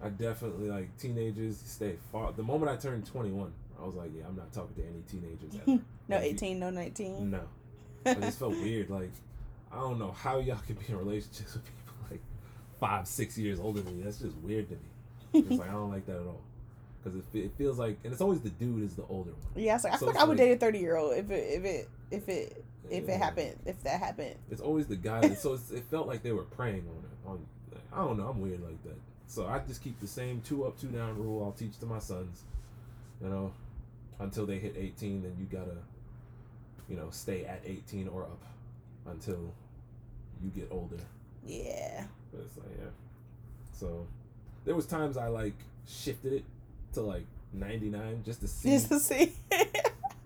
I 0.02 0.10
definitely 0.10 0.70
like 0.70 0.98
teenagers. 0.98 1.62
Stay 1.66 1.98
far. 2.12 2.32
The 2.32 2.44
moment 2.44 2.72
I 2.72 2.78
turned 2.78 3.06
21, 3.06 3.52
I 3.82 3.86
was 3.86 3.96
like, 3.96 4.12
yeah, 4.18 4.24
I'm 4.28 4.38
not 4.38 4.54
talking 4.54 4.76
to 4.76 4.84
any 4.84 5.02
teenagers. 5.10 5.82
No 6.08 6.16
Like, 6.16 6.26
eighteen, 6.26 6.58
no 6.60 6.72
nineteen. 6.72 7.30
No, 7.30 7.42
I 8.04 8.16
just 8.16 8.40
felt 8.40 8.54
weird. 8.54 8.90
Like, 8.90 9.12
I 9.72 9.76
don't 9.80 10.00
know 10.00 10.12
how 10.12 10.40
y'all 10.40 10.58
can 10.66 10.76
be 10.76 10.86
in 10.90 10.98
relationships 10.98 11.54
with 11.54 11.64
people 11.66 11.94
like 12.10 12.22
five, 12.80 13.08
six 13.08 13.38
years 13.38 13.60
older 13.60 13.82
than 13.82 13.98
me. 13.98 14.04
That's 14.04 14.18
just 14.20 14.36
weird 14.38 14.68
to 14.70 14.76
me. 14.76 14.82
It's 15.50 15.60
like 15.60 15.70
I 15.70 15.74
don't 15.74 15.92
like 15.92 16.06
that 16.08 16.16
at 16.18 16.26
all. 16.26 16.42
Because 17.04 17.20
it, 17.20 17.38
it 17.38 17.52
feels 17.58 17.78
like, 17.80 17.98
and 18.04 18.12
it's 18.12 18.22
always 18.22 18.42
the 18.42 18.50
dude 18.50 18.84
is 18.84 18.96
the 18.96 19.04
older 19.10 19.30
one. 19.32 19.64
Yeah, 19.64 19.74
I 19.74 19.76
was 19.76 19.84
like, 19.86 19.94
I 19.94 19.96
So 19.98 20.00
feel 20.06 20.14
like 20.16 20.18
I 20.18 20.24
would 20.26 20.38
like- 20.38 20.48
date 20.48 20.52
a 20.54 20.58
thirty 20.58 20.80
year 20.80 20.98
old 20.98 21.16
if 21.16 21.30
it 21.32 21.48
if 21.60 21.64
it 21.66 21.90
if 22.12 22.30
it 22.30 22.66
if 22.90 23.04
Yeah. 23.08 23.16
it 23.16 23.18
happened 23.22 23.56
if 23.66 23.82
that 23.84 24.00
happened. 24.00 24.36
It's 24.50 24.62
always 24.62 24.88
the 24.88 24.96
guy. 24.96 25.22
That, 25.22 25.38
so 25.38 25.54
it's, 25.54 25.70
it 25.72 25.84
felt 25.92 26.08
like 26.08 26.24
they 26.24 26.32
were 26.32 26.44
preying 26.44 26.88
on 26.90 27.04
it. 27.04 27.30
On 27.30 27.46
like, 27.72 27.84
I 27.94 27.98
don't 28.04 28.18
know. 28.18 28.28
I'm 28.28 28.42
weird 28.42 28.62
like 28.64 28.82
that. 28.84 28.98
So 29.28 29.46
I 29.46 29.60
just 29.60 29.84
keep 29.84 30.00
the 30.02 30.08
same 30.08 30.42
two 30.42 30.66
up, 30.66 30.80
two 30.80 30.88
down 30.88 31.16
rule. 31.18 31.44
I'll 31.46 31.52
teach 31.52 31.78
to 31.80 31.86
my 31.86 32.00
sons. 32.00 32.42
You 33.22 33.30
know, 33.30 33.54
until 34.20 34.46
they 34.48 34.58
hit 34.58 34.76
18, 34.78 35.22
then 35.24 35.36
you 35.40 35.46
gotta, 35.46 35.78
you 36.90 36.96
know, 36.96 37.10
stay 37.12 37.46
at 37.46 37.62
18 37.66 38.08
or 38.08 38.24
up 38.24 38.40
until 39.12 39.54
you 40.44 40.50
get 40.50 40.68
older. 40.72 40.98
Yeah. 41.46 42.06
But 42.32 42.42
it's 42.46 42.58
like 42.58 42.68
yeah. 42.80 42.90
So 43.74 44.08
there 44.66 44.76
was 44.76 44.86
times 44.86 45.18
I 45.18 45.28
like 45.28 45.56
shifted 45.88 46.34
it 46.34 46.46
to 46.94 47.02
like 47.02 47.26
99 47.54 48.24
just 48.26 48.42
to 48.42 48.48
see 48.48 48.70
Just 48.72 48.90
to 48.90 49.00
see 49.00 49.34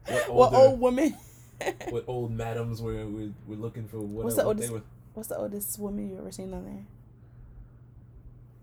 what 0.05 0.33
what 0.33 0.53
old 0.53 0.79
woman. 0.79 1.15
what 1.89 2.03
old 2.07 2.31
madams 2.31 2.81
were 2.81 3.05
were, 3.07 3.29
were 3.47 3.55
looking 3.55 3.87
for. 3.87 3.97
Whatever 3.99 4.23
What's 4.23 4.35
the 4.35 4.41
they 4.41 4.47
oldest- 4.47 4.71
were. 4.73 4.81
What's 5.13 5.29
the 5.29 5.37
oldest 5.37 5.79
woman 5.79 6.09
you 6.09 6.17
ever 6.17 6.31
seen 6.31 6.53
on 6.53 6.65
there? 6.65 6.85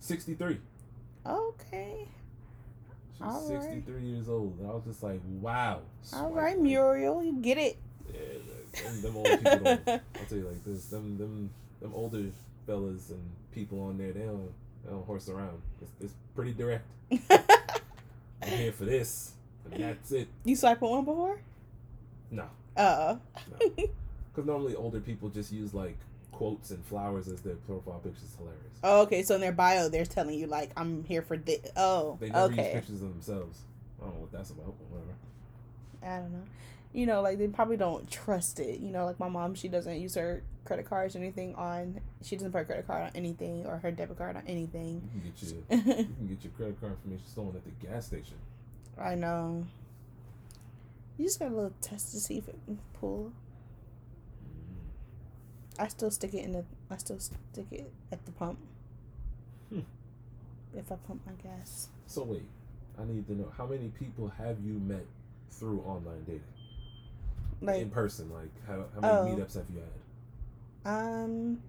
63. 0.01 0.59
Okay. 1.25 2.09
She's 3.13 3.23
All 3.23 3.49
right. 3.53 3.63
63 3.63 4.03
years 4.03 4.29
old. 4.29 4.59
And 4.59 4.69
I 4.69 4.75
was 4.75 4.85
just 4.85 5.03
like, 5.03 5.21
wow. 5.41 5.81
All 6.15 6.31
right, 6.31 6.43
right. 6.57 6.59
Muriel, 6.59 7.23
you 7.23 7.35
get 7.41 7.59
it. 7.59 7.77
Them, 9.03 9.17
old 9.17 9.27
people 9.27 9.59
don't. 9.59 9.89
I'll 9.89 10.27
tell 10.29 10.39
you 10.39 10.47
like 10.49 10.65
this. 10.65 10.87
Them 10.87 11.17
them 11.19 11.51
them 11.81 11.93
older 11.95 12.25
fellas 12.67 13.11
and 13.11 13.21
people 13.53 13.81
on 13.83 13.99
there, 13.99 14.13
they 14.13 14.21
don't 14.21 14.51
they 14.85 14.91
don't 14.91 15.05
horse 15.07 15.29
around. 15.29 15.61
It's, 15.83 15.91
it's 16.01 16.15
pretty 16.35 16.53
direct. 16.53 16.85
I'm 17.31 18.49
here 18.49 18.73
for 18.73 18.85
this, 18.85 19.33
and 19.71 19.83
that's 19.83 20.13
it. 20.13 20.29
You 20.45 20.57
swiped 20.57 20.81
one 20.81 21.05
before? 21.05 21.41
No, 22.31 22.45
Uh. 22.77 23.17
because 23.59 24.47
normally 24.47 24.75
older 24.77 25.01
people 25.01 25.29
just 25.29 25.53
use 25.53 25.75
like 25.75 25.97
quotes 26.33 26.71
and 26.71 26.83
flowers 26.87 27.29
as 27.29 27.41
their 27.43 27.57
profile 27.57 28.01
pictures. 28.03 28.35
Hilarious. 28.39 28.63
Oh, 28.83 29.03
okay. 29.03 29.23
So 29.23 29.35
in 29.35 29.41
their 29.43 29.53
bio, 29.53 29.89
they're 29.89 30.07
telling 30.07 30.39
you 30.39 30.47
like, 30.47 30.71
"I'm 30.77 31.05
here 31.05 31.23
for 31.23 31.37
this." 31.37 31.59
Oh, 31.77 32.17
They 32.21 32.31
never 32.31 32.51
use 32.51 32.59
okay. 32.59 32.73
pictures 32.75 33.03
of 33.03 33.11
themselves. 33.11 33.59
I 34.01 34.05
don't 34.05 34.15
know 34.15 34.21
what 34.21 34.33
that's 34.33 34.51
about. 34.51 34.73
Whatever. 34.91 35.13
I 36.03 36.21
don't 36.21 36.33
know. 36.33 36.45
You 36.93 37.07
know, 37.07 37.23
like 37.23 37.39
they 37.39 37.47
probably 37.47 37.77
don't 37.77 38.11
trust 38.11 38.59
it. 38.59 38.81
You 38.81 38.91
know, 38.91 39.05
like 39.05 39.21
my 39.21 39.29
mom, 39.29 39.55
she 39.55 39.69
doesn't 39.69 40.01
use 40.01 40.15
her 40.17 40.43
credit 40.65 40.87
cards 40.87 41.15
or 41.15 41.19
anything 41.21 41.55
on. 41.55 42.01
She 42.23 42.37
doesn't 42.37 42.53
put 42.53 42.59
her 42.59 42.65
credit 42.65 42.87
card 42.87 43.05
on 43.05 43.11
anything 43.15 43.67
or 43.67 43.79
her 43.79 43.91
debit 43.91 44.19
card 44.19 44.37
on 44.37 44.43
anything. 44.47 45.09
You 45.15 45.21
can 45.21 45.31
get 45.31 45.89
your 45.89 45.97
you 45.99 46.05
can 46.05 46.27
get 46.27 46.45
your 46.45 46.53
credit 46.53 46.81
card 46.81 46.93
information 46.93 47.27
stolen 47.27 47.57
at 47.57 47.65
the 47.65 47.87
gas 47.87 48.07
station. 48.07 48.37
I 48.99 49.15
know. 49.15 49.67
You 51.17 51.27
just 51.27 51.39
got 51.39 51.53
a 51.53 51.55
little 51.55 51.75
test 51.81 52.13
to 52.13 52.21
see 52.21 52.39
if 52.39 52.49
it 52.49 52.59
can 52.65 52.79
pull. 52.99 53.33
I 55.79 55.89
still 55.89 56.11
stick 56.11 56.35
it 56.35 56.45
in 56.45 56.53
the. 56.53 56.65
I 56.91 56.97
still 56.97 57.19
stick 57.19 57.67
it 57.71 57.93
at 58.11 58.25
the 58.27 58.33
pump. 58.33 58.59
Hmm. 59.71 59.81
If 60.75 60.91
I 60.91 60.97
pump 60.97 61.23
my 61.27 61.33
gas. 61.43 61.89
So 62.07 62.23
wait, 62.25 62.47
I 62.99 63.05
need 63.05 63.27
to 63.29 63.35
know 63.35 63.53
how 63.57 63.67
many 63.67 63.89
people 63.89 64.33
have 64.39 64.57
you 64.65 64.75
met 64.75 65.07
through 65.51 65.81
online 65.81 66.25
dating? 66.27 66.43
Like 67.63 67.79
in 67.79 67.91
person, 67.91 68.31
like 68.33 68.51
how, 68.67 68.85
how 68.95 69.01
many 69.01 69.15
Oh. 69.15 69.37
meetups 69.37 69.55
have 69.55 69.67
you 69.71 69.81
had? 69.81 69.89
Um, 70.85 71.61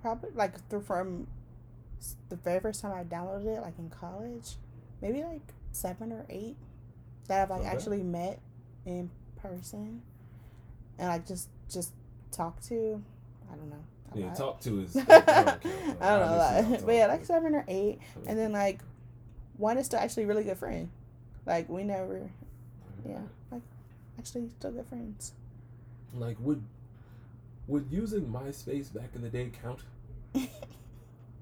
probably 0.00 0.30
like 0.34 0.68
through 0.68 0.82
from 0.82 1.26
the 2.28 2.36
very 2.36 2.60
first 2.60 2.80
time 2.80 2.92
I 2.92 3.04
downloaded 3.04 3.46
it, 3.46 3.60
like 3.60 3.78
in 3.78 3.90
college, 3.90 4.56
maybe 5.02 5.22
like 5.24 5.42
seven 5.72 6.12
or 6.12 6.24
eight 6.28 6.56
that 7.26 7.42
I've 7.42 7.50
like 7.50 7.60
Okay. 7.60 7.68
actually 7.68 8.02
met 8.02 8.40
in 8.86 9.10
person, 9.36 10.02
and 10.98 11.08
like 11.08 11.26
just 11.26 11.48
just 11.68 11.92
talk 12.30 12.60
to. 12.62 13.02
I 13.52 13.56
don't 13.56 13.70
know. 13.70 13.84
a 14.14 14.18
Yeah, 14.18 14.34
talk 14.34 14.60
to 14.60 14.80
is. 14.80 14.96
I 15.08 15.56
I 16.00 16.18
don't 16.18 16.30
know, 16.30 16.36
like, 16.70 16.86
but 16.86 16.94
yeah, 16.94 17.06
like 17.06 17.24
seven 17.24 17.54
or 17.54 17.64
eight, 17.68 17.98
and 18.26 18.38
then 18.38 18.52
like 18.52 18.80
one 19.56 19.76
is 19.78 19.86
still 19.86 19.98
actually 19.98 20.26
really 20.26 20.44
good 20.44 20.56
friend. 20.58 20.88
Like 21.46 21.68
we 21.68 21.82
never, 21.82 22.30
yeah, 23.06 23.14
like 23.14 23.22
actually 24.18 24.48
still 24.58 24.72
good 24.72 24.86
friends. 24.86 25.32
Like 26.14 26.36
would 26.40 26.62
would 27.66 27.86
using 27.90 28.26
MySpace 28.26 28.92
back 28.92 29.10
in 29.14 29.22
the 29.22 29.28
day 29.28 29.50
count? 29.62 29.80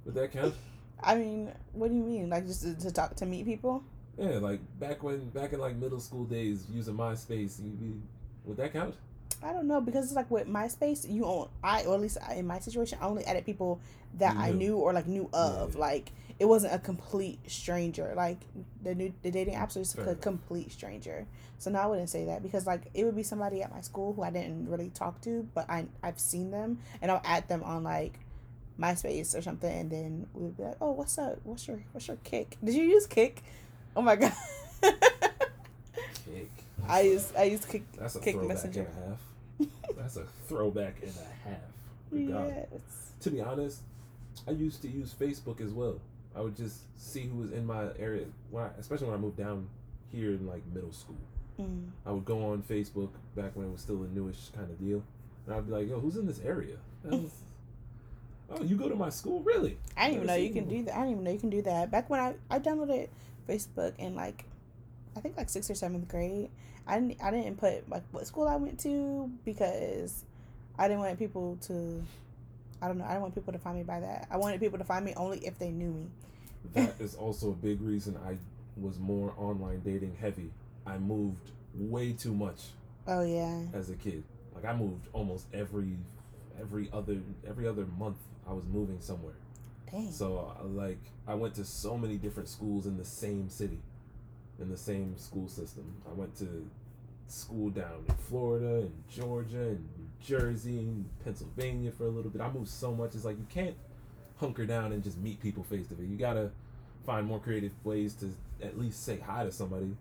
Would 0.05 0.15
that 0.15 0.33
count? 0.33 0.55
I 1.03 1.17
mean, 1.17 1.53
what 1.73 1.89
do 1.89 1.95
you 1.97 2.03
mean? 2.03 2.31
Like 2.31 2.47
just 2.47 2.63
to, 2.63 2.75
to 2.75 2.93
talk 2.93 3.17
to 3.17 3.27
meet 3.27 3.45
people? 3.45 3.83
Yeah, 4.17 4.39
like 4.39 4.61
back 4.79 5.03
when 5.03 5.29
back 5.31 5.53
in 5.53 5.61
like 5.61 5.77
middle 5.77 6.01
school 6.01 6.25
days, 6.25 6.65
using 6.73 6.95
MySpace, 6.95 7.59
you 7.63 7.71
be 7.71 8.01
would 8.45 8.57
that 8.59 8.73
count? 8.73 8.95
I 9.43 9.53
don't 9.53 9.67
know 9.69 9.81
because 9.81 10.07
it's 10.07 10.15
like 10.15 10.31
with 10.31 10.49
MySpace, 10.49 11.09
you 11.11 11.25
own 11.25 11.49
I 11.63 11.85
or 11.85 11.95
at 11.95 12.01
least 12.01 12.19
I- 12.27 12.35
in 12.35 12.47
my 12.47 12.59
situation, 12.59 12.99
I 13.01 13.07
only 13.07 13.25
added 13.25 13.45
people 13.47 13.81
that 14.19 14.35
You 14.35 14.41
I 14.41 14.51
knew. 14.51 14.57
knew 14.59 14.77
or 14.77 14.93
like 14.93 15.07
knew 15.07 15.29
of. 15.33 15.75
Yeah. 15.75 15.81
Like 15.81 16.13
it 16.39 16.45
wasn't 16.47 16.75
a 16.75 16.79
complete 16.79 17.39
stranger. 17.51 18.13
Like 18.17 18.39
the 18.83 18.95
new 18.95 19.13
the 19.23 19.31
dating 19.31 19.55
apps 19.55 19.77
are 19.77 19.81
just 19.81 19.97
Fair 19.97 20.11
a 20.11 20.15
complete 20.15 20.73
stranger. 20.73 21.27
So 21.59 21.71
no, 21.71 21.79
I 21.81 21.87
wouldn't 21.87 22.11
say 22.11 22.25
that 22.27 22.43
because 22.43 22.67
like 22.67 22.83
it 22.95 23.05
would 23.05 23.17
be 23.17 23.23
somebody 23.23 23.63
at 23.63 23.71
my 23.73 23.81
school 23.81 24.13
who 24.13 24.23
I 24.23 24.31
didn't 24.31 24.69
really 24.69 24.91
talk 24.91 25.21
to, 25.23 25.49
but 25.55 25.69
I 25.71 25.87
I've 26.03 26.19
seen 26.21 26.51
them 26.51 26.79
and 27.01 27.11
I'll 27.11 27.23
add 27.25 27.49
them 27.49 27.63
on 27.63 27.83
like 27.85 28.19
MySpace 28.79 29.35
or 29.37 29.41
something, 29.41 29.73
and 29.81 29.91
then 29.91 30.27
we 30.35 30.43
would 30.45 30.57
be 30.57 30.63
like, 30.65 30.77
oh, 30.83 30.93
what's 30.93 31.17
up? 31.19 31.39
What's 31.45 31.67
your 31.67 31.81
what's 31.93 32.09
your 32.09 32.19
Kik? 32.25 32.59
Did 32.63 32.75
you 32.75 32.85
use 32.85 33.07
Kik? 33.07 33.43
Oh 33.97 34.03
my 34.03 34.17
god. 34.17 34.33
I 36.89 37.01
use 37.03 37.33
I 37.39 37.45
use 37.45 37.65
Kik 37.65 37.85
That's 37.93 38.17
a 38.17 38.21
Kik 38.21 38.35
throwback 38.35 38.49
messenger. 38.49 38.81
and 38.81 38.89
a 38.89 39.09
half. 39.09 39.71
That's 39.97 40.17
a 40.17 40.25
throwback 40.49 40.97
and 41.03 41.13
a 41.13 41.49
half. 41.49 41.59
Good 42.11 42.29
God. 42.29 42.55
Yes. 42.73 42.81
To 43.21 43.31
be 43.31 43.41
honest, 43.41 43.81
I 44.47 44.53
used 44.53 44.83
to 44.83 44.89
use 44.89 45.15
Facebook 45.19 45.61
as 45.61 45.73
well. 45.73 46.01
I 46.37 46.41
would 46.41 46.57
just 46.57 46.81
see 46.99 47.23
who 47.23 47.39
was 47.39 47.53
in 47.53 47.65
my 47.65 47.87
area, 47.99 48.27
when 48.51 48.65
I, 48.65 48.69
especially 48.79 49.07
when 49.07 49.17
I 49.17 49.21
moved 49.21 49.39
down 49.39 49.69
here 50.13 50.31
in 50.31 50.47
like 50.47 50.63
middle 50.73 50.93
school. 50.93 51.17
Mm. 51.59 51.89
I 52.05 52.13
would 52.13 52.27
go 52.27 52.51
on 52.53 52.63
Facebook 52.63 53.09
back 53.35 53.57
when 53.57 53.67
it 53.67 53.73
was 53.73 53.81
still 53.81 54.03
a 54.03 54.07
newish 54.09 54.51
kind 54.55 54.71
of 54.71 54.79
deal, 54.79 55.03
and 55.47 55.55
I'd 55.55 55.67
be 55.67 55.73
like, 55.73 55.89
"Yo, 55.89 55.99
who's 55.99 56.17
in 56.17 56.27
this 56.27 56.41
area?" 56.45 56.77
Was- 57.05 57.31
oh, 58.51 58.63
you 58.63 58.77
go 58.77 58.89
to 58.89 58.95
my 58.95 59.09
school, 59.09 59.41
really? 59.41 59.79
I 59.97 60.09
didn't 60.09 60.17
even 60.17 60.27
know 60.27 60.35
you 60.35 60.53
can 60.53 60.69
do 60.69 60.85
that. 60.85 60.95
I 60.95 60.99
didn't 60.99 61.13
even 61.13 61.25
know 61.25 61.31
you 61.31 61.39
can 61.39 61.51
do 61.51 61.63
that. 61.63 61.91
Back 61.91 62.11
when 62.11 62.21
I, 62.21 62.35
I 62.51 62.59
downloaded 62.59 63.09
Facebook 63.49 63.95
in 63.99 64.15
like, 64.15 64.45
I 65.17 65.21
think 65.21 65.37
like 65.37 65.49
sixth 65.49 65.71
or 65.71 65.75
seventh 65.75 66.09
grade. 66.09 66.51
I 66.87 67.01
didn't 67.01 67.23
I 67.23 67.31
didn't 67.31 67.57
put 67.57 67.89
like 67.89 68.03
what 68.13 68.27
school 68.27 68.47
I 68.47 68.57
went 68.57 68.79
to 68.81 69.31
because 69.45 70.25
I 70.79 70.89
didn't 70.89 71.01
want 71.01 71.19
people 71.19 71.59
to. 71.63 72.03
I 72.83 72.89
don't 72.89 72.99
know. 72.99 73.05
I 73.05 73.09
didn't 73.09 73.23
want 73.23 73.35
people 73.35 73.53
to 73.53 73.59
find 73.59 73.77
me 73.79 73.83
by 73.85 74.01
that. 74.01 74.29
I 74.31 74.37
wanted 74.37 74.61
people 74.61 74.79
to 74.79 74.85
find 74.85 75.05
me 75.05 75.15
only 75.17 75.39
if 75.39 75.59
they 75.59 75.71
knew 75.71 75.91
me. 75.91 76.07
That 76.75 76.95
is 77.01 77.15
also 77.15 77.51
a 77.51 77.55
big 77.55 77.81
reason 77.81 78.19
I 78.27 78.37
was 78.81 78.99
more 78.99 79.33
online 79.39 79.81
dating 79.85 80.17
heavy. 80.21 80.51
I 80.87 80.99
moved 80.99 81.51
way 81.75 82.13
too 82.13 82.35
much 82.35 82.61
Oh 83.09 83.23
yeah. 83.25 83.63
as 83.73 83.91
a 83.91 83.95
kid. 83.95 84.23
Like 84.55 84.65
I 84.65 84.75
moved 84.77 85.07
almost 85.13 85.47
every 85.55 85.97
every 86.61 86.89
other 86.93 87.17
every 87.49 87.67
other 87.67 87.87
month. 87.99 88.19
I 88.49 88.53
was 88.53 88.65
moving 88.73 88.99
somewhere. 89.01 89.35
Dang. 89.91 90.11
So 90.13 90.55
uh, 90.61 90.65
like 90.67 90.99
I 91.27 91.35
went 91.35 91.55
to 91.55 91.65
so 91.65 91.97
many 91.97 92.17
different 92.17 92.49
schools 92.49 92.87
in 92.87 92.97
the 92.99 93.05
same 93.05 93.49
city, 93.49 93.79
in 94.61 94.69
the 94.71 94.77
same 94.77 95.17
school 95.19 95.49
system. 95.49 95.85
I 96.09 96.13
went 96.15 96.37
to 96.39 96.69
school 97.29 97.71
down 97.71 98.05
in 98.09 98.15
Florida 98.17 98.77
and 98.81 98.93
Georgia 99.11 99.59
and 99.71 99.89
New 99.99 100.09
Jersey 100.25 100.79
and 100.79 101.07
Pennsylvania 101.25 101.91
for 101.93 102.05
a 102.07 102.11
little 102.11 102.31
bit. 102.31 102.41
I 102.41 102.51
moved 102.51 102.69
so 102.69 102.95
much. 102.95 103.15
It's 103.15 103.25
like 103.25 103.39
you 103.39 103.47
can't 103.49 103.77
hunker 104.39 104.67
down 104.67 104.93
and 104.93 105.03
just 105.03 105.19
meet 105.19 105.41
people 105.41 105.65
face 105.65 105.87
to 105.89 105.95
face. 105.95 106.07
You 106.09 106.17
gotta 106.17 106.51
find 107.05 107.27
more 107.27 107.41
creative 107.41 107.73
ways 107.85 108.15
to 108.17 108.31
at 108.63 108.79
least 108.79 109.05
say 109.05 109.19
hi 109.19 109.45
to 109.45 109.53
somebody. 109.53 109.97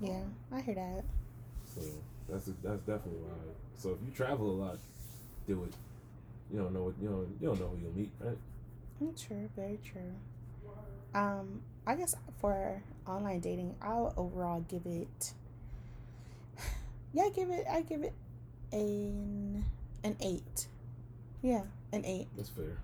yeah, 0.00 0.22
I 0.52 0.60
hear 0.60 0.74
that. 0.74 1.04
So 1.74 1.80
that's 2.28 2.46
that's 2.62 2.80
definitely 2.82 3.20
why. 3.20 3.34
So 3.76 3.90
if 3.90 3.98
you 4.06 4.12
travel 4.14 4.50
a 4.50 4.56
lot, 4.64 4.78
do 5.46 5.64
it. 5.64 5.74
You 6.52 6.58
don't 6.60 6.72
know 6.74 6.84
what 6.84 6.94
you 7.00 7.08
don't 7.08 7.36
You 7.40 7.48
don't 7.48 7.60
know 7.60 7.68
who 7.68 7.78
you'll 7.82 7.96
meet, 7.96 8.10
right? 8.20 8.36
Mm, 9.02 9.26
True, 9.26 9.48
very 9.56 9.78
true. 9.84 10.12
Um, 11.14 11.60
I 11.86 11.94
guess 11.96 12.14
for 12.40 12.82
online 13.06 13.40
dating, 13.40 13.74
I'll 13.82 14.12
overall 14.16 14.60
give 14.68 14.86
it. 14.86 15.32
Yeah, 17.14 17.24
I 17.24 17.28
give 17.30 17.50
it. 17.50 17.66
I 17.70 17.82
give 17.82 18.02
it 18.04 18.14
an 18.72 19.64
an 20.02 20.16
eight. 20.20 20.66
Yeah, 21.42 21.62
an 21.92 22.04
eight. 22.06 22.28
That's 22.36 22.48
fair. 22.48 22.78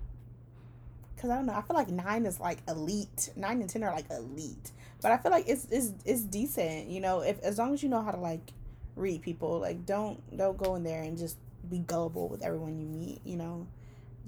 Cause 1.17 1.31
I 1.31 1.37
don't 1.37 1.47
know. 1.47 1.55
I 1.55 1.63
feel 1.63 1.75
like 1.77 1.89
nine 1.89 2.27
is 2.27 2.39
like 2.39 2.59
elite. 2.69 3.31
Nine 3.37 3.61
and 3.61 3.69
ten 3.71 3.83
are 3.83 3.93
like 3.93 4.09
elite. 4.11 4.71
But 5.03 5.13
I 5.13 5.17
feel 5.19 5.33
like 5.33 5.49
it's 5.49 5.67
it's 5.71 5.93
it's 6.05 6.23
decent. 6.23 6.89
You 6.89 7.01
know, 7.01 7.21
if 7.23 7.41
as 7.41 7.59
long 7.59 7.75
as 7.75 7.83
you 7.83 7.89
know 7.89 8.03
how 8.03 8.13
to 8.13 8.19
like 8.21 8.53
read 8.97 9.23
people, 9.23 9.59
like 9.61 9.85
don't 9.87 10.21
don't 10.37 10.57
go 10.57 10.77
in 10.77 10.85
there 10.85 11.03
and 11.03 11.19
just 11.19 11.37
be 11.69 11.79
gullible 11.81 12.29
with 12.29 12.43
everyone 12.43 12.79
you 12.79 12.87
meet. 12.87 13.21
You 13.25 13.37
know, 13.37 13.67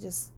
just 0.01 0.31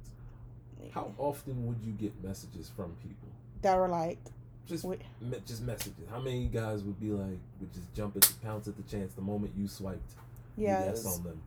How 0.91 1.11
often 1.17 1.65
would 1.67 1.81
you 1.83 1.93
get 1.93 2.23
messages 2.23 2.69
from 2.75 2.95
people? 3.01 3.29
That 3.63 3.77
were 3.77 3.87
like 3.89 4.19
Just 4.67 4.85
me- 4.85 4.97
just 5.45 5.61
messages. 5.63 5.93
How 6.09 6.19
many 6.19 6.45
guys 6.47 6.83
would 6.83 6.99
be 6.99 7.09
like 7.09 7.39
would 7.59 7.73
just 7.73 7.93
jump 7.93 8.15
at 8.15 8.21
the 8.23 8.33
pounce 8.45 8.67
at 8.67 8.77
the 8.77 8.83
chance 8.83 9.13
the 9.13 9.21
moment 9.21 9.53
you 9.57 9.67
swiped? 9.67 10.13
yeah. 10.57 10.93
On 11.05 11.23
them. 11.23 11.41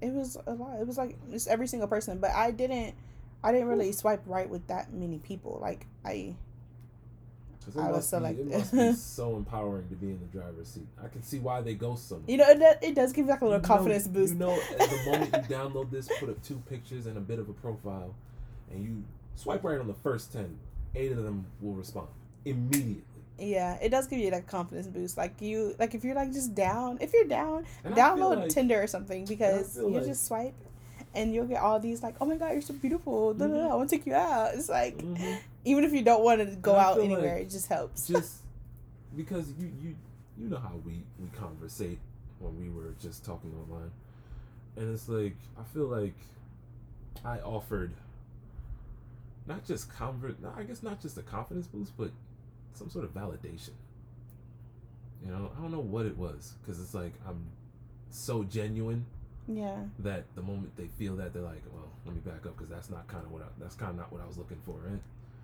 it 0.00 0.12
was 0.12 0.36
a 0.46 0.52
lot. 0.54 0.78
It 0.80 0.86
was 0.86 0.96
like 0.98 1.16
just 1.30 1.48
every 1.48 1.66
single 1.66 1.88
person. 1.88 2.18
But 2.18 2.30
I 2.30 2.50
didn't. 2.52 2.94
I 3.42 3.52
didn't 3.52 3.68
really 3.68 3.92
swipe 3.92 4.22
right 4.26 4.48
with 4.48 4.66
that 4.68 4.92
many 4.92 5.18
people. 5.18 5.58
Like 5.60 5.86
I. 6.04 6.34
it 7.66 7.76
I 7.78 7.90
was 7.90 8.08
so 8.08 8.18
be, 8.18 8.24
like- 8.24 8.38
it 8.38 8.46
must 8.46 8.72
be 8.72 8.92
so 8.96 9.36
empowering 9.36 9.88
to 9.88 9.94
be 9.96 10.06
in 10.08 10.18
the 10.20 10.38
driver's 10.38 10.68
seat. 10.68 10.86
I 11.02 11.08
can 11.08 11.22
see 11.22 11.38
why 11.38 11.60
they 11.60 11.74
go 11.74 11.94
someone. 11.96 12.28
You 12.28 12.38
know, 12.38 12.48
it, 12.48 12.58
does- 12.58 12.76
it 12.82 12.94
does 12.94 13.12
give 13.12 13.26
you 13.26 13.30
like 13.30 13.40
a 13.40 13.44
little 13.44 13.58
You 13.58 13.62
know- 13.62 13.68
confidence 13.68 14.06
boost. 14.08 14.32
You 14.34 14.38
know, 14.38 14.52
at 14.52 14.78
the 14.90 15.02
moment 15.10 15.34
you 15.34 15.40
download 15.56 15.90
this, 15.90 16.08
put 16.20 16.28
up 16.30 16.42
two 16.42 16.62
pictures 16.68 17.06
and 17.06 17.16
a 17.18 17.20
bit 17.20 17.38
of 17.38 17.48
a 17.48 17.52
profile, 17.54 18.14
and 18.70 18.82
you 18.84 19.02
swipe 19.36 19.64
right 19.64 19.78
on 19.80 19.86
the 19.88 19.94
first 19.94 20.32
ten, 20.32 20.56
eight 20.94 21.12
of 21.12 21.22
them 21.22 21.46
will 21.60 21.74
respond 21.74 22.08
immediately. 22.44 23.02
Yeah, 23.38 23.76
it 23.82 23.88
does 23.88 24.06
give 24.06 24.20
you 24.20 24.30
that 24.30 24.46
confidence 24.46 24.86
boost. 24.86 25.16
Like 25.16 25.40
you, 25.40 25.74
like 25.78 25.94
if 25.94 26.04
you're 26.04 26.14
like 26.14 26.32
just 26.32 26.54
down, 26.54 26.98
if 27.00 27.12
you're 27.12 27.24
down, 27.24 27.66
And 27.84 27.94
download 27.94 28.36
like- 28.42 28.48
Tinder 28.50 28.80
or 28.82 28.86
something 28.86 29.24
because 29.24 29.76
you 29.76 29.88
like- 29.88 30.04
just 30.04 30.26
swipe. 30.26 30.54
and 31.16 31.32
you'll 31.32 31.46
get 31.46 31.60
all 31.62 31.78
these 31.78 32.02
like, 32.02 32.16
oh 32.20 32.24
my 32.26 32.36
god, 32.36 32.52
you're 32.52 32.60
so 32.62 32.74
beautiful. 32.74 33.34
da, 33.34 33.44
I 33.44 33.74
want 33.74 33.88
to 33.90 33.96
take 33.96 34.06
you 34.06 34.14
out. 34.14 34.54
It's 34.54 34.68
like 34.68 34.98
Mhm. 34.98 35.38
even 35.64 35.84
if 35.84 35.92
you 35.92 36.02
don't 36.02 36.22
want 36.24 36.40
to 36.40 36.56
go 36.56 36.74
out 36.76 36.98
anywhere, 37.00 37.34
like 37.34 37.42
it 37.46 37.50
just 37.50 37.68
helps. 37.68 38.06
just 38.14 38.38
because 39.16 39.48
you 39.58 39.70
you 39.82 39.96
you 40.38 40.48
know 40.48 40.56
how 40.58 40.74
we 40.84 41.02
we 41.20 41.28
conversate 41.38 41.98
when 42.40 42.58
we 42.60 42.68
were 42.68 42.94
just 43.00 43.24
talking 43.24 43.52
online 43.54 43.90
and 44.76 44.92
it's 44.92 45.08
like 45.08 45.36
i 45.56 45.62
feel 45.72 45.86
like 45.86 46.14
i 47.24 47.38
offered 47.38 47.92
not 49.46 49.64
just 49.64 49.94
convert 49.96 50.36
i 50.56 50.62
guess 50.62 50.82
not 50.82 51.00
just 51.00 51.16
a 51.18 51.22
confidence 51.22 51.66
boost 51.66 51.92
but 51.96 52.10
some 52.74 52.90
sort 52.90 53.04
of 53.04 53.14
validation 53.14 53.70
you 55.24 55.30
know 55.30 55.50
i 55.56 55.60
don't 55.60 55.72
know 55.72 55.80
what 55.80 56.06
it 56.06 56.16
was 56.16 56.54
because 56.62 56.80
it's 56.80 56.94
like 56.94 57.12
i'm 57.26 57.46
so 58.10 58.42
genuine 58.44 59.04
yeah. 59.46 59.76
that 59.98 60.24
the 60.36 60.42
moment 60.42 60.74
they 60.76 60.88
feel 60.98 61.16
that 61.16 61.32
they're 61.32 61.42
like 61.42 61.62
well 61.72 61.88
let 62.06 62.14
me 62.14 62.20
back 62.24 62.46
up 62.46 62.56
because 62.56 62.68
that's 62.68 62.90
not 62.90 63.06
kind 63.08 63.24
of 63.24 63.30
what 63.30 63.42
I, 63.42 63.46
that's 63.58 63.74
kind 63.74 63.90
of 63.90 63.96
not 63.96 64.12
what 64.12 64.22
i 64.22 64.26
was 64.26 64.38
looking 64.38 64.58
for 64.64 64.76
right 64.86 65.00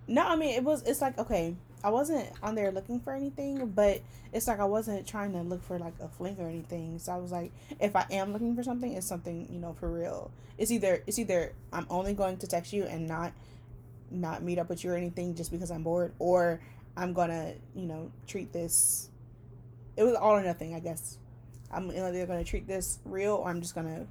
No, 0.07 0.27
I 0.27 0.35
mean 0.35 0.55
it 0.55 0.63
was. 0.63 0.81
It's 0.83 1.01
like 1.01 1.17
okay, 1.19 1.55
I 1.83 1.89
wasn't 1.89 2.27
on 2.41 2.55
there 2.55 2.71
looking 2.71 2.99
for 2.99 3.13
anything, 3.13 3.67
but 3.67 4.01
it's 4.33 4.47
like 4.47 4.59
I 4.59 4.65
wasn't 4.65 5.07
trying 5.07 5.31
to 5.33 5.41
look 5.41 5.63
for 5.63 5.77
like 5.79 5.93
a 6.01 6.07
fling 6.07 6.37
or 6.39 6.49
anything. 6.49 6.99
So 6.99 7.11
I 7.13 7.17
was 7.17 7.31
like, 7.31 7.51
if 7.79 7.95
I 7.95 8.05
am 8.11 8.33
looking 8.33 8.55
for 8.55 8.63
something, 8.63 8.91
it's 8.91 9.07
something 9.07 9.47
you 9.51 9.59
know 9.59 9.73
for 9.79 9.89
real. 9.89 10.31
It's 10.57 10.71
either 10.71 11.03
it's 11.07 11.19
either 11.19 11.53
I'm 11.71 11.85
only 11.89 12.13
going 12.13 12.37
to 12.37 12.47
text 12.47 12.73
you 12.73 12.83
and 12.83 13.07
not 13.07 13.31
not 14.11 14.43
meet 14.43 14.59
up 14.59 14.69
with 14.69 14.83
you 14.83 14.91
or 14.91 14.95
anything 14.95 15.35
just 15.35 15.51
because 15.51 15.71
I'm 15.71 15.83
bored, 15.83 16.13
or 16.19 16.61
I'm 16.97 17.13
gonna 17.13 17.53
you 17.75 17.85
know 17.87 18.11
treat 18.27 18.51
this. 18.53 19.09
It 19.97 20.03
was 20.03 20.15
all 20.15 20.31
or 20.33 20.43
nothing, 20.43 20.75
I 20.75 20.79
guess. 20.79 21.17
I'm 21.71 21.89
either 21.91 22.25
gonna 22.25 22.43
treat 22.43 22.67
this 22.67 22.99
real 23.05 23.35
or 23.35 23.49
I'm 23.49 23.61
just 23.61 23.75
gonna 23.75 24.07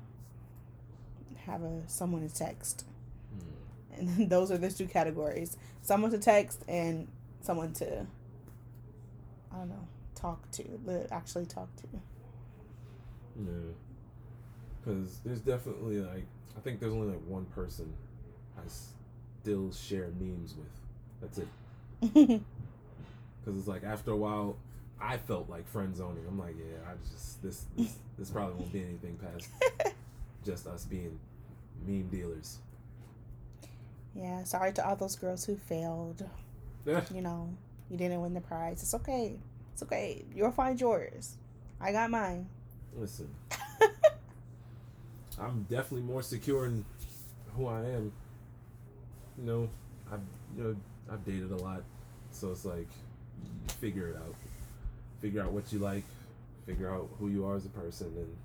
have 1.47 1.63
a 1.63 1.83
someone 1.87 2.27
to 2.29 2.35
text 2.35 2.85
Hmm. 3.33 3.95
and 4.19 4.31
those 4.31 4.51
are 4.53 4.59
the 4.59 4.71
two 4.71 4.87
categories 4.87 5.57
someone 5.83 6.11
to 6.11 6.19
text 6.19 6.63
and 6.69 7.09
someone 7.41 7.73
to 7.73 8.07
i 9.53 9.57
don't 9.57 9.69
know 9.71 9.89
talk 10.15 10.51
to 10.53 10.63
actually 11.11 11.47
talk 11.47 11.69
to 11.77 11.87
Yeah. 13.43 13.73
Because 14.85 15.21
there's 15.25 15.41
definitely 15.41 16.01
like 16.01 16.27
I 16.57 16.61
think 16.61 16.79
there's 16.81 16.93
only 16.93 17.09
like 17.09 17.25
one 17.27 17.47
person 17.47 17.93
I 18.59 18.63
still 19.43 19.73
share 19.73 20.09
memes 20.19 20.55
with. 20.57 20.69
That's 21.21 21.39
it. 21.39 22.41
Because 23.43 23.59
it's 23.59 23.69
like 23.69 23.85
after 23.85 24.11
a 24.11 24.17
while, 24.17 24.57
I 25.01 25.17
felt 25.17 25.49
like 25.49 25.67
friend 25.67 25.97
zoning. 25.97 26.25
I'm 26.29 26.39
like, 26.39 26.57
yeah, 26.59 26.77
I 26.91 26.93
just 27.11 27.43
this 27.43 27.65
this 27.77 27.95
this 28.19 28.29
probably 28.31 28.55
won't 28.57 28.71
be 28.73 28.81
anything 28.83 29.17
past 29.17 29.49
just 30.45 30.67
us 30.67 30.85
being 30.85 31.19
meme 31.87 32.09
dealers. 32.09 32.59
yeah 34.15 34.45
sorry 34.45 34.73
to 34.75 34.87
all 34.87 34.95
those 34.97 35.17
girls 35.17 35.45
who 35.47 35.57
failed 35.57 36.29
Yeah. 36.85 37.01
you 37.15 37.23
know 37.23 37.49
you 37.91 37.97
didn't 37.97 38.21
win 38.21 38.35
the 38.35 38.41
prize 38.43 38.83
it's 38.83 38.93
okay 38.95 39.39
it's 39.73 39.83
okay 39.85 40.23
you'll 40.35 40.51
find 40.51 40.79
yours 40.81 41.37
i 41.81 41.93
got 41.93 42.11
mine 42.11 42.47
Listen, 42.95 43.29
I'm 45.41 45.63
definitely 45.71 46.03
more 46.03 46.23
secure 46.23 46.67
in 46.67 46.85
who 47.57 47.67
I 47.67 47.81
am. 47.85 48.13
You 49.41 49.47
know, 49.47 49.69
I've 50.13 50.21
you 50.57 50.65
know 50.65 50.77
I've 51.11 51.25
dated 51.25 51.51
a 51.51 51.57
lot, 51.57 51.83
so 52.31 52.51
it's 52.51 52.65
like 52.65 52.89
figure 53.81 54.09
it 54.09 54.17
out, 54.17 54.35
figure 55.21 55.43
out 55.43 55.53
what 55.53 55.73
you 55.73 55.79
like, 55.79 56.05
figure 56.67 56.93
out 56.93 57.09
who 57.19 57.29
you 57.29 57.47
are 57.47 57.57
as 57.57 57.65
a 57.65 57.71
person, 57.71 58.09
and 58.09 58.37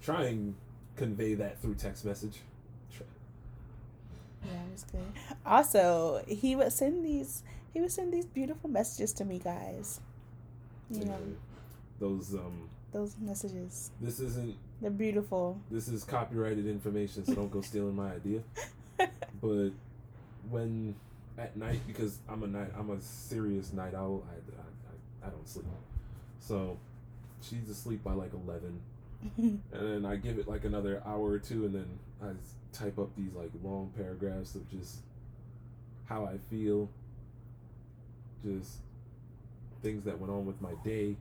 try 0.00 0.24
and 0.24 0.54
convey 0.96 1.34
that 1.34 1.60
through 1.60 1.74
text 1.74 2.04
message. 2.04 2.38
Try- 2.96 3.06
yeah 4.44 4.52
it 4.52 4.72
was 4.72 4.84
good. 4.84 5.12
Also 5.44 6.22
he 6.28 6.54
would 6.54 6.72
send 6.72 7.04
these 7.04 7.42
he 7.74 7.80
would 7.80 7.92
send 7.92 8.12
these 8.12 8.26
beautiful 8.26 8.70
messages 8.70 9.12
to 9.14 9.24
me 9.24 9.40
guys. 9.40 10.00
You 10.90 11.04
know? 11.04 11.14
And 11.14 11.36
those 11.98 12.34
um, 12.34 12.68
those 12.92 13.16
messages. 13.20 13.90
this 14.00 14.20
isn't 14.20 14.56
they're 14.80 14.90
beautiful. 14.90 15.60
this 15.68 15.88
is 15.88 16.04
copyrighted 16.04 16.66
information, 16.66 17.24
so 17.24 17.34
don't 17.34 17.50
go 17.50 17.60
stealing 17.60 17.96
my 17.96 18.12
idea. 18.12 18.40
But 19.40 19.70
when 20.50 20.94
at 21.38 21.56
night, 21.56 21.80
because 21.86 22.18
I'm 22.28 22.42
a 22.42 22.46
night, 22.46 22.70
I'm 22.76 22.90
a 22.90 23.00
serious 23.00 23.72
night 23.72 23.94
owl. 23.94 24.24
I, 24.28 24.34
I, 24.34 25.26
I, 25.26 25.28
I 25.28 25.30
don't 25.30 25.48
sleep. 25.48 25.66
So 26.40 26.78
she's 27.42 27.68
asleep 27.68 28.02
by 28.02 28.12
like 28.12 28.32
eleven, 28.32 28.80
and 29.36 29.62
then 29.72 30.04
I 30.04 30.16
give 30.16 30.38
it 30.38 30.48
like 30.48 30.64
another 30.64 31.02
hour 31.06 31.30
or 31.30 31.38
two, 31.38 31.66
and 31.66 31.74
then 31.74 31.98
I 32.22 32.32
type 32.72 32.98
up 32.98 33.14
these 33.16 33.32
like 33.34 33.50
long 33.62 33.92
paragraphs 33.96 34.54
of 34.54 34.68
just 34.70 34.98
how 36.06 36.24
I 36.24 36.38
feel, 36.50 36.88
just 38.44 38.78
things 39.82 40.04
that 40.04 40.18
went 40.18 40.32
on 40.32 40.46
with 40.46 40.60
my 40.60 40.72
day. 40.84 41.16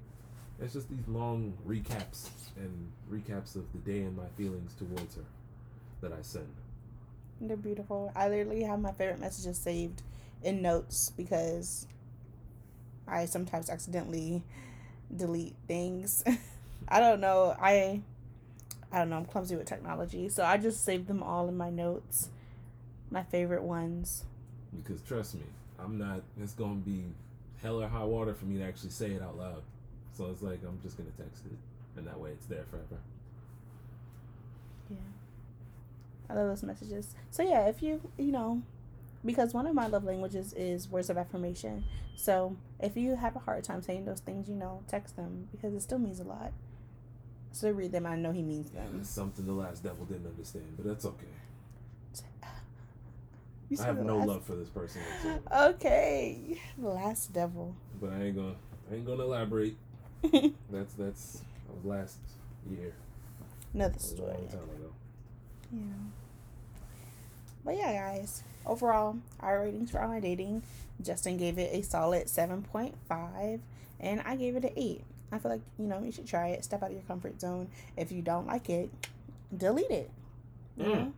It's 0.59 0.73
just 0.73 0.89
these 0.89 1.07
long 1.07 1.53
recaps 1.67 2.29
and 2.55 2.91
recaps 3.11 3.55
of 3.55 3.65
the 3.73 3.79
day 3.79 4.01
and 4.01 4.17
my 4.17 4.27
feelings 4.35 4.73
towards 4.73 5.15
her 5.15 5.25
that 6.01 6.11
I 6.11 6.21
send. 6.21 6.47
They're 7.39 7.57
beautiful. 7.57 8.11
I 8.15 8.29
literally 8.29 8.63
have 8.63 8.79
my 8.79 8.91
favorite 8.91 9.19
messages 9.19 9.57
saved 9.57 10.01
in 10.43 10.61
notes 10.61 11.11
because 11.15 11.87
I 13.07 13.25
sometimes 13.25 13.69
accidentally 13.69 14.43
delete 15.15 15.55
things. 15.67 16.23
I 16.87 16.99
don't 16.99 17.19
know. 17.19 17.55
I 17.59 18.01
I 18.91 18.99
don't 18.99 19.09
know. 19.09 19.17
I'm 19.17 19.25
clumsy 19.25 19.55
with 19.55 19.67
technology, 19.67 20.29
so 20.29 20.43
I 20.43 20.57
just 20.57 20.83
save 20.83 21.07
them 21.07 21.21
all 21.21 21.47
in 21.47 21.57
my 21.57 21.69
notes. 21.69 22.29
My 23.09 23.23
favorite 23.23 23.63
ones. 23.63 24.23
Because 24.75 25.01
trust 25.01 25.35
me, 25.35 25.43
I'm 25.79 25.97
not. 25.97 26.21
It's 26.41 26.53
gonna 26.53 26.75
be 26.75 27.05
hell 27.61 27.81
or 27.81 27.87
high 27.87 28.03
water 28.03 28.33
for 28.33 28.45
me 28.45 28.57
to 28.59 28.63
actually 28.63 28.89
say 28.91 29.11
it 29.11 29.21
out 29.21 29.37
loud. 29.37 29.61
So 30.13 30.25
it's 30.27 30.41
like 30.41 30.59
I'm 30.67 30.79
just 30.81 30.97
gonna 30.97 31.09
text 31.17 31.45
it, 31.45 31.57
and 31.97 32.07
that 32.07 32.19
way 32.19 32.31
it's 32.31 32.45
there 32.47 32.65
forever. 32.69 33.01
Yeah. 34.89 34.97
I 36.29 36.33
love 36.33 36.47
those 36.47 36.63
messages. 36.63 37.13
So 37.31 37.43
yeah, 37.43 37.67
if 37.67 37.81
you 37.81 38.01
you 38.17 38.31
know, 38.31 38.61
because 39.25 39.53
one 39.53 39.65
of 39.67 39.73
my 39.75 39.87
love 39.87 40.03
languages 40.03 40.53
is 40.53 40.89
words 40.89 41.09
of 41.09 41.17
affirmation. 41.17 41.83
So 42.15 42.55
if 42.79 42.97
you 42.97 43.15
have 43.15 43.35
a 43.35 43.39
hard 43.39 43.63
time 43.63 43.81
saying 43.81 44.05
those 44.05 44.19
things, 44.19 44.49
you 44.49 44.55
know, 44.55 44.81
text 44.87 45.15
them 45.15 45.47
because 45.51 45.73
it 45.73 45.81
still 45.81 45.99
means 45.99 46.19
a 46.19 46.23
lot. 46.23 46.51
So 47.51 47.71
read 47.71 47.91
them. 47.91 48.05
I 48.05 48.15
know 48.15 48.31
he 48.31 48.41
means 48.43 48.69
Yeah, 48.73 48.83
them. 48.85 48.99
it's 49.01 49.09
something 49.09 49.45
the 49.45 49.53
last 49.53 49.83
devil 49.83 50.05
didn't 50.05 50.27
understand, 50.27 50.65
but 50.77 50.85
that's 50.85 51.05
okay. 51.05 51.27
I 53.79 53.83
have 53.83 53.99
no 53.99 54.17
last- 54.17 54.27
love 54.27 54.43
for 54.45 54.55
this 54.55 54.69
person, 54.69 55.01
whatsoever. 55.01 55.69
Okay, 55.75 56.59
the 56.77 56.87
last 56.87 57.33
devil. 57.33 57.75
but 57.99 58.11
I 58.11 58.23
ain't 58.23 58.35
gonna. 58.35 58.55
I 58.91 58.95
ain't 58.95 59.05
gonna 59.05 59.23
elaborate. 59.23 59.75
That's 60.71 60.93
that's 60.97 61.41
that 61.67 61.75
was 61.75 61.85
last 61.85 62.17
year. 62.69 62.93
Another 63.73 63.91
That 63.93 64.01
was 64.01 64.11
a 64.11 64.15
story. 64.15 64.47
Long 65.71 65.81
time 65.81 65.89
ago. 65.89 65.95
Yeah. 65.99 66.07
But 67.65 67.77
yeah, 67.77 67.93
guys. 67.93 68.43
Overall, 68.65 69.17
our 69.39 69.61
ratings 69.61 69.91
for 69.91 70.01
online 70.03 70.21
dating, 70.21 70.61
Justin 71.01 71.37
gave 71.37 71.57
it 71.57 71.69
a 71.73 71.81
solid 71.83 72.27
seven 72.29 72.63
point 72.63 72.95
five, 73.07 73.61
and 73.99 74.21
I 74.25 74.35
gave 74.35 74.55
it 74.55 74.63
an 74.65 74.71
eight. 74.75 75.03
I 75.31 75.39
feel 75.39 75.51
like 75.51 75.61
you 75.79 75.85
know 75.87 76.01
you 76.03 76.11
should 76.11 76.27
try 76.27 76.49
it. 76.49 76.63
Step 76.63 76.83
out 76.83 76.87
of 76.89 76.93
your 76.93 77.03
comfort 77.03 77.39
zone. 77.39 77.67
If 77.95 78.11
you 78.11 78.21
don't 78.21 78.47
like 78.47 78.69
it, 78.69 78.89
delete 79.55 79.89
it. 79.91 80.09
You 80.77 80.83
Mm. 80.85 80.93
know? 80.93 81.13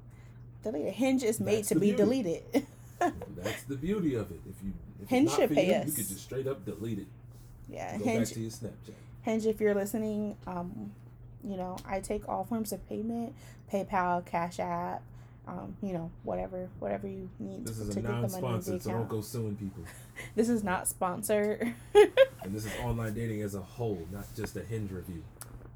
Delete 0.64 0.86
it. 0.88 0.94
Hinge 0.94 1.24
is 1.24 1.40
made 1.40 1.60
That's 1.60 1.70
to 1.70 1.76
be 1.76 1.80
beauty. 1.94 1.98
deleted. 1.98 2.44
That's 3.00 3.64
the 3.64 3.76
beauty 3.78 4.14
of 4.16 4.30
it. 4.32 4.40
If 4.50 4.64
you 4.64 4.74
if 5.02 5.10
Hinge 5.10 5.32
should 5.32 5.52
pay 5.52 5.68
you, 5.68 5.74
us. 5.74 5.88
you 5.88 5.94
could 5.94 6.08
just 6.08 6.24
straight 6.24 6.48
up 6.48 6.66
delete 6.66 7.00
it. 7.00 7.08
yeah, 7.70 7.98
Go 7.98 8.04
Hinge. 8.04 8.28
back 8.30 8.34
to 8.36 8.40
your 8.42 8.52
Snapchat. 8.52 8.94
Hinge, 9.22 9.46
if 9.46 9.60
you're 9.62 9.74
listening, 9.76 10.36
um, 10.46 10.92
you 11.44 11.58
know, 11.58 11.78
I 11.86 12.00
take 12.00 12.28
all 12.28 12.44
forms 12.44 12.72
of 12.72 12.88
payment, 12.90 13.34
PayPal, 13.72 14.26
Cash 14.26 14.60
App, 14.60 15.02
um, 15.48 15.76
you 15.82 15.94
know, 15.94 16.12
whatever, 16.24 16.70
whatever 16.80 17.08
you 17.08 17.30
need 17.40 17.66
This 17.66 17.78
to, 17.78 17.84
is 17.84 17.90
to 17.96 18.00
a 18.00 18.02
get 18.04 18.08
the 18.08 18.12
money 18.14 18.24
in 18.26 18.32
the 18.32 18.42
non-sponsored, 18.42 18.82
so 18.84 18.92
don't 18.92 19.10
go 19.10 19.22
suing 19.22 19.56
people. 19.56 19.84
This 20.36 20.50
is 20.50 20.64
not 20.64 20.88
sponsored. 20.88 21.74
And 22.44 22.54
this 22.56 22.66
is 22.66 22.72
online 22.84 23.14
dating 23.14 23.42
as 23.42 23.54
a 23.56 23.62
whole, 23.62 24.06
not 24.12 24.26
just 24.36 24.56
a 24.58 24.62
Hinge 24.64 24.92
review. 24.92 25.24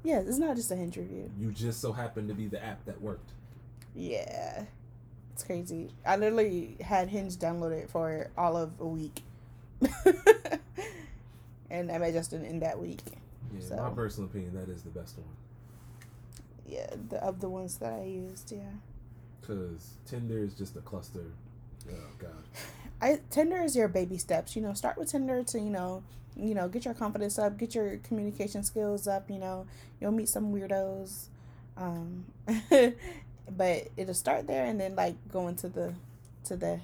yeah, 0.02 0.20
it's 0.20 0.38
not 0.38 0.56
just 0.56 0.70
a 0.70 0.76
Hinge 0.76 0.96
review. 0.96 1.30
You 1.38 1.50
just 1.50 1.80
so 1.80 1.92
happen 1.92 2.26
to 2.28 2.34
be 2.34 2.46
the 2.48 2.62
app 2.64 2.84
that 2.86 3.00
worked. 3.02 3.30
Yeah, 3.94 4.64
it's 5.32 5.42
crazy. 5.44 5.90
I 6.06 6.16
literally 6.16 6.76
had 6.80 7.08
Hinge 7.08 7.36
downloaded 7.36 7.88
for 7.90 8.30
all 8.36 8.56
of 8.56 8.72
a 8.80 8.86
week, 8.86 9.22
and 11.70 11.90
I 11.90 11.98
met 11.98 12.12
Justin 12.12 12.44
in 12.44 12.60
that 12.60 12.78
week. 12.78 13.00
Yeah, 13.54 13.60
So- 13.68 13.76
my 13.76 13.90
personal 13.90 14.28
opinion, 14.30 14.54
that 14.54 14.68
is 14.68 14.82
the 14.82 14.90
best 14.90 15.16
one. 15.18 15.26
Yeah, 16.66 16.86
the 17.10 17.22
of 17.22 17.40
the 17.40 17.48
ones 17.48 17.78
that 17.78 17.92
I 17.92 18.04
used. 18.04 18.52
Yeah. 18.52 18.70
Cause 19.46 19.94
Tinder 20.06 20.38
is 20.38 20.54
just 20.54 20.76
a 20.76 20.80
cluster. 20.80 21.24
Oh 21.90 21.94
God. 22.18 22.30
I 23.00 23.20
Tinder 23.30 23.62
is 23.62 23.76
your 23.76 23.88
baby 23.88 24.18
steps. 24.18 24.56
You 24.56 24.62
know, 24.62 24.72
start 24.72 24.96
with 24.96 25.10
Tinder 25.10 25.42
to 25.44 25.58
you 25.58 25.70
know, 25.70 26.02
you 26.36 26.54
know, 26.54 26.68
get 26.68 26.84
your 26.84 26.94
confidence 26.94 27.38
up, 27.38 27.58
get 27.58 27.74
your 27.74 27.98
communication 27.98 28.62
skills 28.62 29.06
up. 29.06 29.30
You 29.30 29.38
know, 29.38 29.66
you'll 30.00 30.12
meet 30.12 30.28
some 30.28 30.54
weirdos, 30.54 31.26
um, 31.76 32.24
but 33.50 33.88
it'll 33.96 34.14
start 34.14 34.46
there 34.46 34.64
and 34.64 34.80
then 34.80 34.94
like 34.94 35.16
go 35.30 35.48
into 35.48 35.68
the 35.68 35.94
to 36.44 36.56
the 36.56 36.80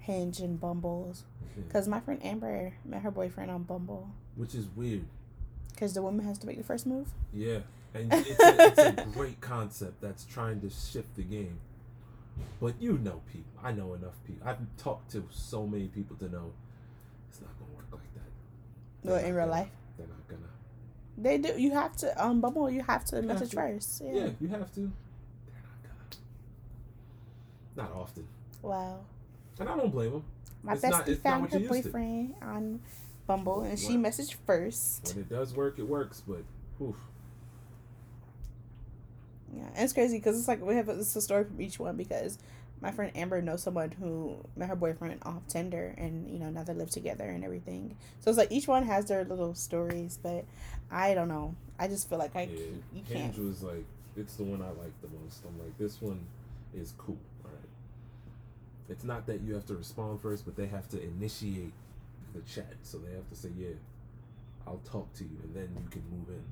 Hinge 0.00 0.40
and 0.40 0.60
Bumbles. 0.60 1.24
Cause 1.72 1.86
my 1.88 2.00
friend 2.00 2.24
Amber 2.24 2.72
met 2.84 3.02
her 3.02 3.10
boyfriend 3.10 3.50
on 3.50 3.64
Bumble. 3.64 4.08
Which 4.34 4.54
is 4.54 4.66
weird. 4.74 5.04
Cause 5.76 5.94
the 5.94 6.02
woman 6.02 6.24
has 6.24 6.38
to 6.38 6.46
make 6.46 6.56
the 6.56 6.64
first 6.64 6.86
move. 6.86 7.08
Yeah, 7.32 7.60
and 7.94 8.12
it's 8.12 8.40
a, 8.40 8.66
it's 8.66 8.78
a 8.78 9.06
great 9.12 9.40
concept 9.40 10.00
that's 10.00 10.24
trying 10.24 10.60
to 10.60 10.70
shift 10.70 11.16
the 11.16 11.22
game. 11.22 11.58
But 12.60 12.74
you 12.80 12.98
know 12.98 13.20
people. 13.32 13.50
I 13.62 13.72
know 13.72 13.94
enough 13.94 14.14
people. 14.26 14.46
I've 14.48 14.58
talked 14.78 15.10
to 15.12 15.26
so 15.30 15.66
many 15.66 15.88
people 15.88 16.16
to 16.16 16.28
know 16.28 16.52
it's 17.28 17.40
not 17.40 17.50
gonna 17.58 17.72
work 17.76 17.86
like 17.92 18.14
that. 18.14 19.08
Well, 19.08 19.16
They're 19.16 19.26
in 19.26 19.34
real 19.34 19.44
gonna- 19.46 19.60
life, 19.60 19.68
They're 19.98 20.06
not 20.06 20.28
gonna. 20.28 20.42
they 21.18 21.38
do. 21.38 21.60
You 21.60 21.72
have 21.72 21.96
to 21.98 22.22
um, 22.22 22.30
on 22.30 22.40
Bumble. 22.40 22.70
You 22.70 22.82
have 22.82 23.04
to 23.06 23.16
have 23.16 23.24
message 23.24 23.50
to. 23.50 23.56
first. 23.56 24.02
Yeah. 24.04 24.12
Yeah. 24.12 24.28
you 24.40 24.48
have 24.48 24.72
to. 24.74 24.80
They're 24.80 25.62
not 25.62 25.82
gonna. 27.76 27.88
Not 27.90 27.92
often, 28.00 28.26
Wow. 28.62 29.00
and 29.58 29.68
I 29.68 29.76
don't 29.76 29.90
blame 29.92 30.12
them. 30.12 30.24
My 30.62 30.74
It's 30.74 30.82
bestie 30.84 31.08
not- 31.08 31.16
found 31.18 31.52
her 31.52 31.58
you 31.58 31.68
used 31.74 31.92
to. 31.92 32.34
on 32.42 32.80
Bumble, 33.26 33.62
and 33.62 33.78
she 33.78 33.96
messaged 33.96 34.34
first. 34.46 35.08
When 35.14 35.24
it 35.24 35.28
does 35.28 35.54
work, 35.54 35.78
it 35.78 35.86
works. 35.88 36.22
But, 36.26 36.44
oof. 36.82 36.96
Yeah, 39.54 39.66
and 39.74 39.84
it's 39.84 39.92
crazy 39.92 40.18
because 40.18 40.38
it's 40.38 40.48
like 40.48 40.62
we 40.62 40.76
have 40.76 40.88
a, 40.88 40.98
it's 40.98 41.14
a 41.16 41.20
story 41.20 41.44
from 41.44 41.60
each 41.60 41.78
one 41.78 41.96
because 41.96 42.38
my 42.80 42.90
friend 42.90 43.12
Amber 43.14 43.42
knows 43.42 43.62
someone 43.62 43.90
who 43.90 44.36
met 44.56 44.68
her 44.68 44.76
boyfriend 44.76 45.20
off 45.22 45.46
Tinder 45.48 45.94
and 45.98 46.30
you 46.30 46.38
know 46.38 46.50
now 46.50 46.62
they 46.62 46.72
live 46.72 46.90
together 46.90 47.24
and 47.28 47.44
everything. 47.44 47.96
So 48.20 48.30
it's 48.30 48.38
like 48.38 48.52
each 48.52 48.68
one 48.68 48.84
has 48.84 49.06
their 49.06 49.24
little 49.24 49.54
stories, 49.54 50.18
but 50.22 50.44
I 50.90 51.14
don't 51.14 51.28
know. 51.28 51.54
I 51.78 51.88
just 51.88 52.08
feel 52.08 52.18
like 52.18 52.34
I 52.36 52.42
Yeah, 52.42 52.58
you 52.92 53.02
can't. 53.02 53.34
Hinge 53.34 53.38
was 53.38 53.62
like 53.62 53.84
it's 54.16 54.34
the 54.36 54.44
one 54.44 54.62
I 54.62 54.68
like 54.68 54.92
the 55.02 55.08
most. 55.22 55.44
I'm 55.46 55.58
like 55.58 55.76
this 55.78 56.00
one 56.00 56.20
is 56.74 56.94
cool. 56.96 57.18
All 57.44 57.50
right. 57.50 57.68
It's 58.88 59.04
not 59.04 59.26
that 59.26 59.40
you 59.40 59.54
have 59.54 59.66
to 59.66 59.74
respond 59.74 60.20
first, 60.20 60.44
but 60.44 60.56
they 60.56 60.66
have 60.66 60.88
to 60.90 61.02
initiate 61.02 61.72
the 62.34 62.40
chat. 62.42 62.74
So 62.82 62.98
they 62.98 63.12
have 63.14 63.28
to 63.28 63.36
say, 63.36 63.50
"Yeah, 63.56 63.74
I'll 64.66 64.80
talk 64.84 65.12
to 65.14 65.24
you," 65.24 65.36
and 65.44 65.54
then 65.54 65.68
you 65.82 65.88
can 65.90 66.02
move 66.10 66.28
in. 66.28 66.42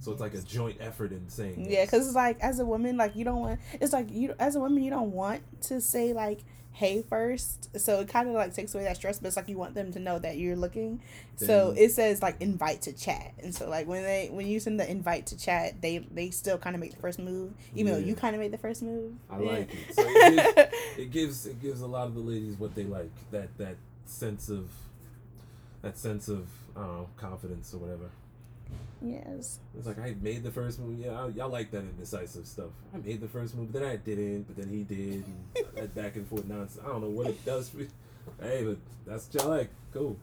So 0.00 0.12
it's 0.12 0.20
like 0.20 0.34
a 0.34 0.40
joint 0.42 0.78
effort 0.80 1.12
in 1.12 1.28
saying. 1.28 1.66
Yeah, 1.68 1.84
because 1.84 2.06
it's 2.06 2.16
like 2.16 2.40
as 2.40 2.58
a 2.58 2.64
woman, 2.64 2.96
like 2.96 3.14
you 3.16 3.24
don't 3.24 3.40
want. 3.40 3.60
It's 3.74 3.92
like 3.92 4.10
you 4.10 4.34
as 4.38 4.56
a 4.56 4.60
woman, 4.60 4.82
you 4.82 4.90
don't 4.90 5.12
want 5.12 5.42
to 5.62 5.80
say 5.80 6.12
like 6.12 6.40
hey 6.72 7.02
first. 7.08 7.68
So 7.78 8.00
it 8.00 8.08
kind 8.08 8.28
of 8.28 8.34
like 8.34 8.54
takes 8.54 8.74
away 8.74 8.84
that 8.84 8.96
stress, 8.96 9.18
but 9.18 9.26
it's 9.28 9.36
like 9.36 9.48
you 9.48 9.58
want 9.58 9.74
them 9.74 9.92
to 9.92 9.98
know 9.98 10.18
that 10.18 10.38
you're 10.38 10.56
looking. 10.56 11.02
so 11.36 11.74
it 11.76 11.90
says 11.90 12.22
like 12.22 12.36
invite 12.40 12.82
to 12.82 12.92
chat, 12.92 13.34
and 13.42 13.54
so 13.54 13.68
like 13.68 13.86
when 13.86 14.02
they 14.02 14.28
when 14.30 14.46
you 14.46 14.58
send 14.60 14.80
the 14.80 14.90
invite 14.90 15.26
to 15.26 15.38
chat, 15.38 15.82
they 15.82 15.98
they 15.98 16.30
still 16.30 16.56
kind 16.58 16.74
of 16.74 16.80
make 16.80 16.92
the 16.94 17.00
first 17.00 17.18
move, 17.18 17.52
even 17.74 17.92
though 17.92 17.98
you 17.98 18.14
kind 18.14 18.34
of 18.34 18.40
made 18.40 18.52
the 18.52 18.58
first 18.58 18.82
move. 18.82 19.12
I 19.28 19.38
Yeah. 19.40 19.50
like 19.52 19.74
it. 19.74 19.94
So 19.94 20.02
it 20.06 20.36
gives, 20.56 20.74
it 20.98 21.10
gives 21.10 21.46
it 21.46 21.60
gives 21.60 21.80
a 21.82 21.86
lot 21.86 22.06
of 22.06 22.14
the 22.14 22.20
ladies 22.20 22.56
what 22.58 22.74
they 22.74 22.84
like. 22.84 23.10
That 23.32 23.56
that 23.58 23.76
sense 24.06 24.48
of 24.48 24.70
that 25.82 25.98
sense 25.98 26.28
of 26.28 26.46
I 26.76 26.80
don't 26.80 26.96
know 26.96 27.08
confidence 27.16 27.74
or 27.74 27.78
whatever. 27.78 28.10
Yes. 29.02 29.58
It's 29.76 29.86
like 29.86 29.98
I 29.98 30.14
made 30.20 30.42
the 30.42 30.50
first 30.50 30.78
move. 30.78 30.98
Yeah, 30.98 31.24
I, 31.24 31.28
y'all 31.28 31.48
like 31.48 31.70
that 31.72 31.82
indecisive 31.82 32.46
stuff. 32.46 32.70
I 32.94 32.98
made 32.98 33.20
the 33.20 33.28
first 33.28 33.56
move, 33.56 33.72
then 33.72 33.84
I 33.84 33.96
didn't, 33.96 34.42
but 34.44 34.56
then 34.56 34.68
he 34.68 34.82
did. 34.82 35.24
And 35.24 35.66
that 35.74 35.94
back 35.94 36.16
and 36.16 36.26
forth 36.28 36.44
nonsense. 36.46 36.84
I 36.84 36.88
don't 36.88 37.02
know 37.02 37.08
what 37.08 37.28
it 37.28 37.44
does 37.44 37.68
for. 37.68 37.78
Hey, 38.42 38.64
but 38.64 38.76
that's 39.06 39.28
what 39.32 39.42
y'all 39.42 39.50
like. 39.50 39.70
Cool. 39.92 40.16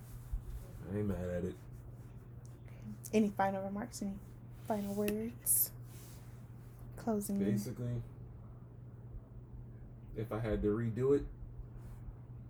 I 0.92 0.98
ain't 0.98 1.08
mad 1.08 1.18
at 1.38 1.44
it. 1.44 1.56
Any 3.14 3.30
final 3.30 3.64
remarks? 3.64 4.02
Any 4.02 4.14
final 4.68 4.94
words? 4.94 5.72
Closing. 6.98 7.40
Basically, 7.40 8.02
if 10.18 10.32
I 10.32 10.40
had 10.40 10.62
to 10.62 10.68
redo 10.68 11.16
it, 11.16 11.26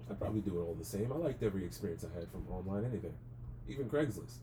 I'd 0.10 0.20
probably 0.20 0.42
do 0.42 0.60
it 0.60 0.64
all 0.64 0.76
the 0.78 0.86
same. 0.86 1.12
I 1.12 1.18
liked 1.18 1.44
every 1.44 1.66
experience 1.66 2.06
I 2.06 2.18
had 2.18 2.30
from 2.32 2.46
online 2.52 2.86
anything, 2.86 3.14
even 3.68 3.90
Craigslist. 3.90 4.38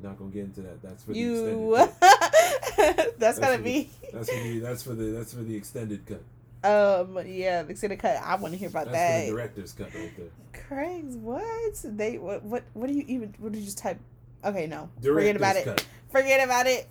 We're 0.00 0.08
not 0.08 0.18
gonna 0.18 0.30
get 0.30 0.44
into 0.44 0.62
that. 0.62 0.82
That's 0.82 1.02
for 1.02 1.12
the 1.12 1.18
You. 1.18 1.74
extended. 1.76 2.00
cut. 2.76 3.18
that's, 3.18 3.38
gonna 3.38 3.58
be. 3.58 3.90
The, 4.00 4.08
that's 4.12 4.28
for 4.30 4.34
the 4.36 4.58
that's 4.60 4.82
for 4.82 4.94
the 4.94 5.04
that's 5.04 5.34
for 5.34 5.42
the 5.42 5.56
extended 5.56 6.06
cut. 6.06 6.22
Um. 6.64 7.18
Yeah. 7.26 7.62
The 7.62 7.70
extended 7.70 7.98
cut. 7.98 8.16
I 8.22 8.36
want 8.36 8.52
to 8.52 8.58
hear 8.58 8.68
about 8.68 8.86
That's 8.86 8.96
that. 8.96 9.20
for 9.20 9.26
the 9.26 9.32
director's 9.32 9.72
cut 9.72 9.94
right 9.94 10.16
there. 10.16 10.62
Craig's 10.68 11.16
what? 11.16 11.80
They 11.84 12.18
what 12.18 12.42
what 12.42 12.64
what 12.74 12.88
do 12.88 12.94
you 12.94 13.04
even 13.08 13.34
what 13.38 13.52
did 13.52 13.58
you 13.60 13.64
just 13.64 13.78
type? 13.78 13.98
Okay, 14.44 14.66
no. 14.66 14.88
Director's 15.00 15.32
Forget 15.32 15.36
about 15.36 15.56
it. 15.56 15.86
Forget 16.10 16.44
about 16.44 16.66
it. 16.66 16.88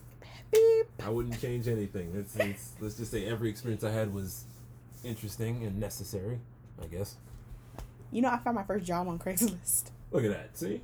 Beep. 0.51 0.87
I 1.05 1.09
wouldn't 1.09 1.41
change 1.41 1.67
anything. 1.67 2.13
It's, 2.15 2.35
it's 2.37 2.71
let's 2.79 2.95
just 2.95 3.11
say 3.11 3.25
every 3.25 3.49
experience 3.49 3.83
I 3.83 3.91
had 3.91 4.13
was 4.13 4.45
interesting 5.03 5.63
and 5.63 5.79
necessary. 5.79 6.39
I 6.81 6.87
guess. 6.87 7.15
You 8.11 8.21
know, 8.21 8.29
I 8.29 8.37
found 8.37 8.55
my 8.55 8.63
first 8.63 8.85
job 8.85 9.07
on 9.07 9.19
Craigslist. 9.19 9.91
Look 10.11 10.23
at 10.23 10.31
that. 10.31 10.57
See. 10.57 10.81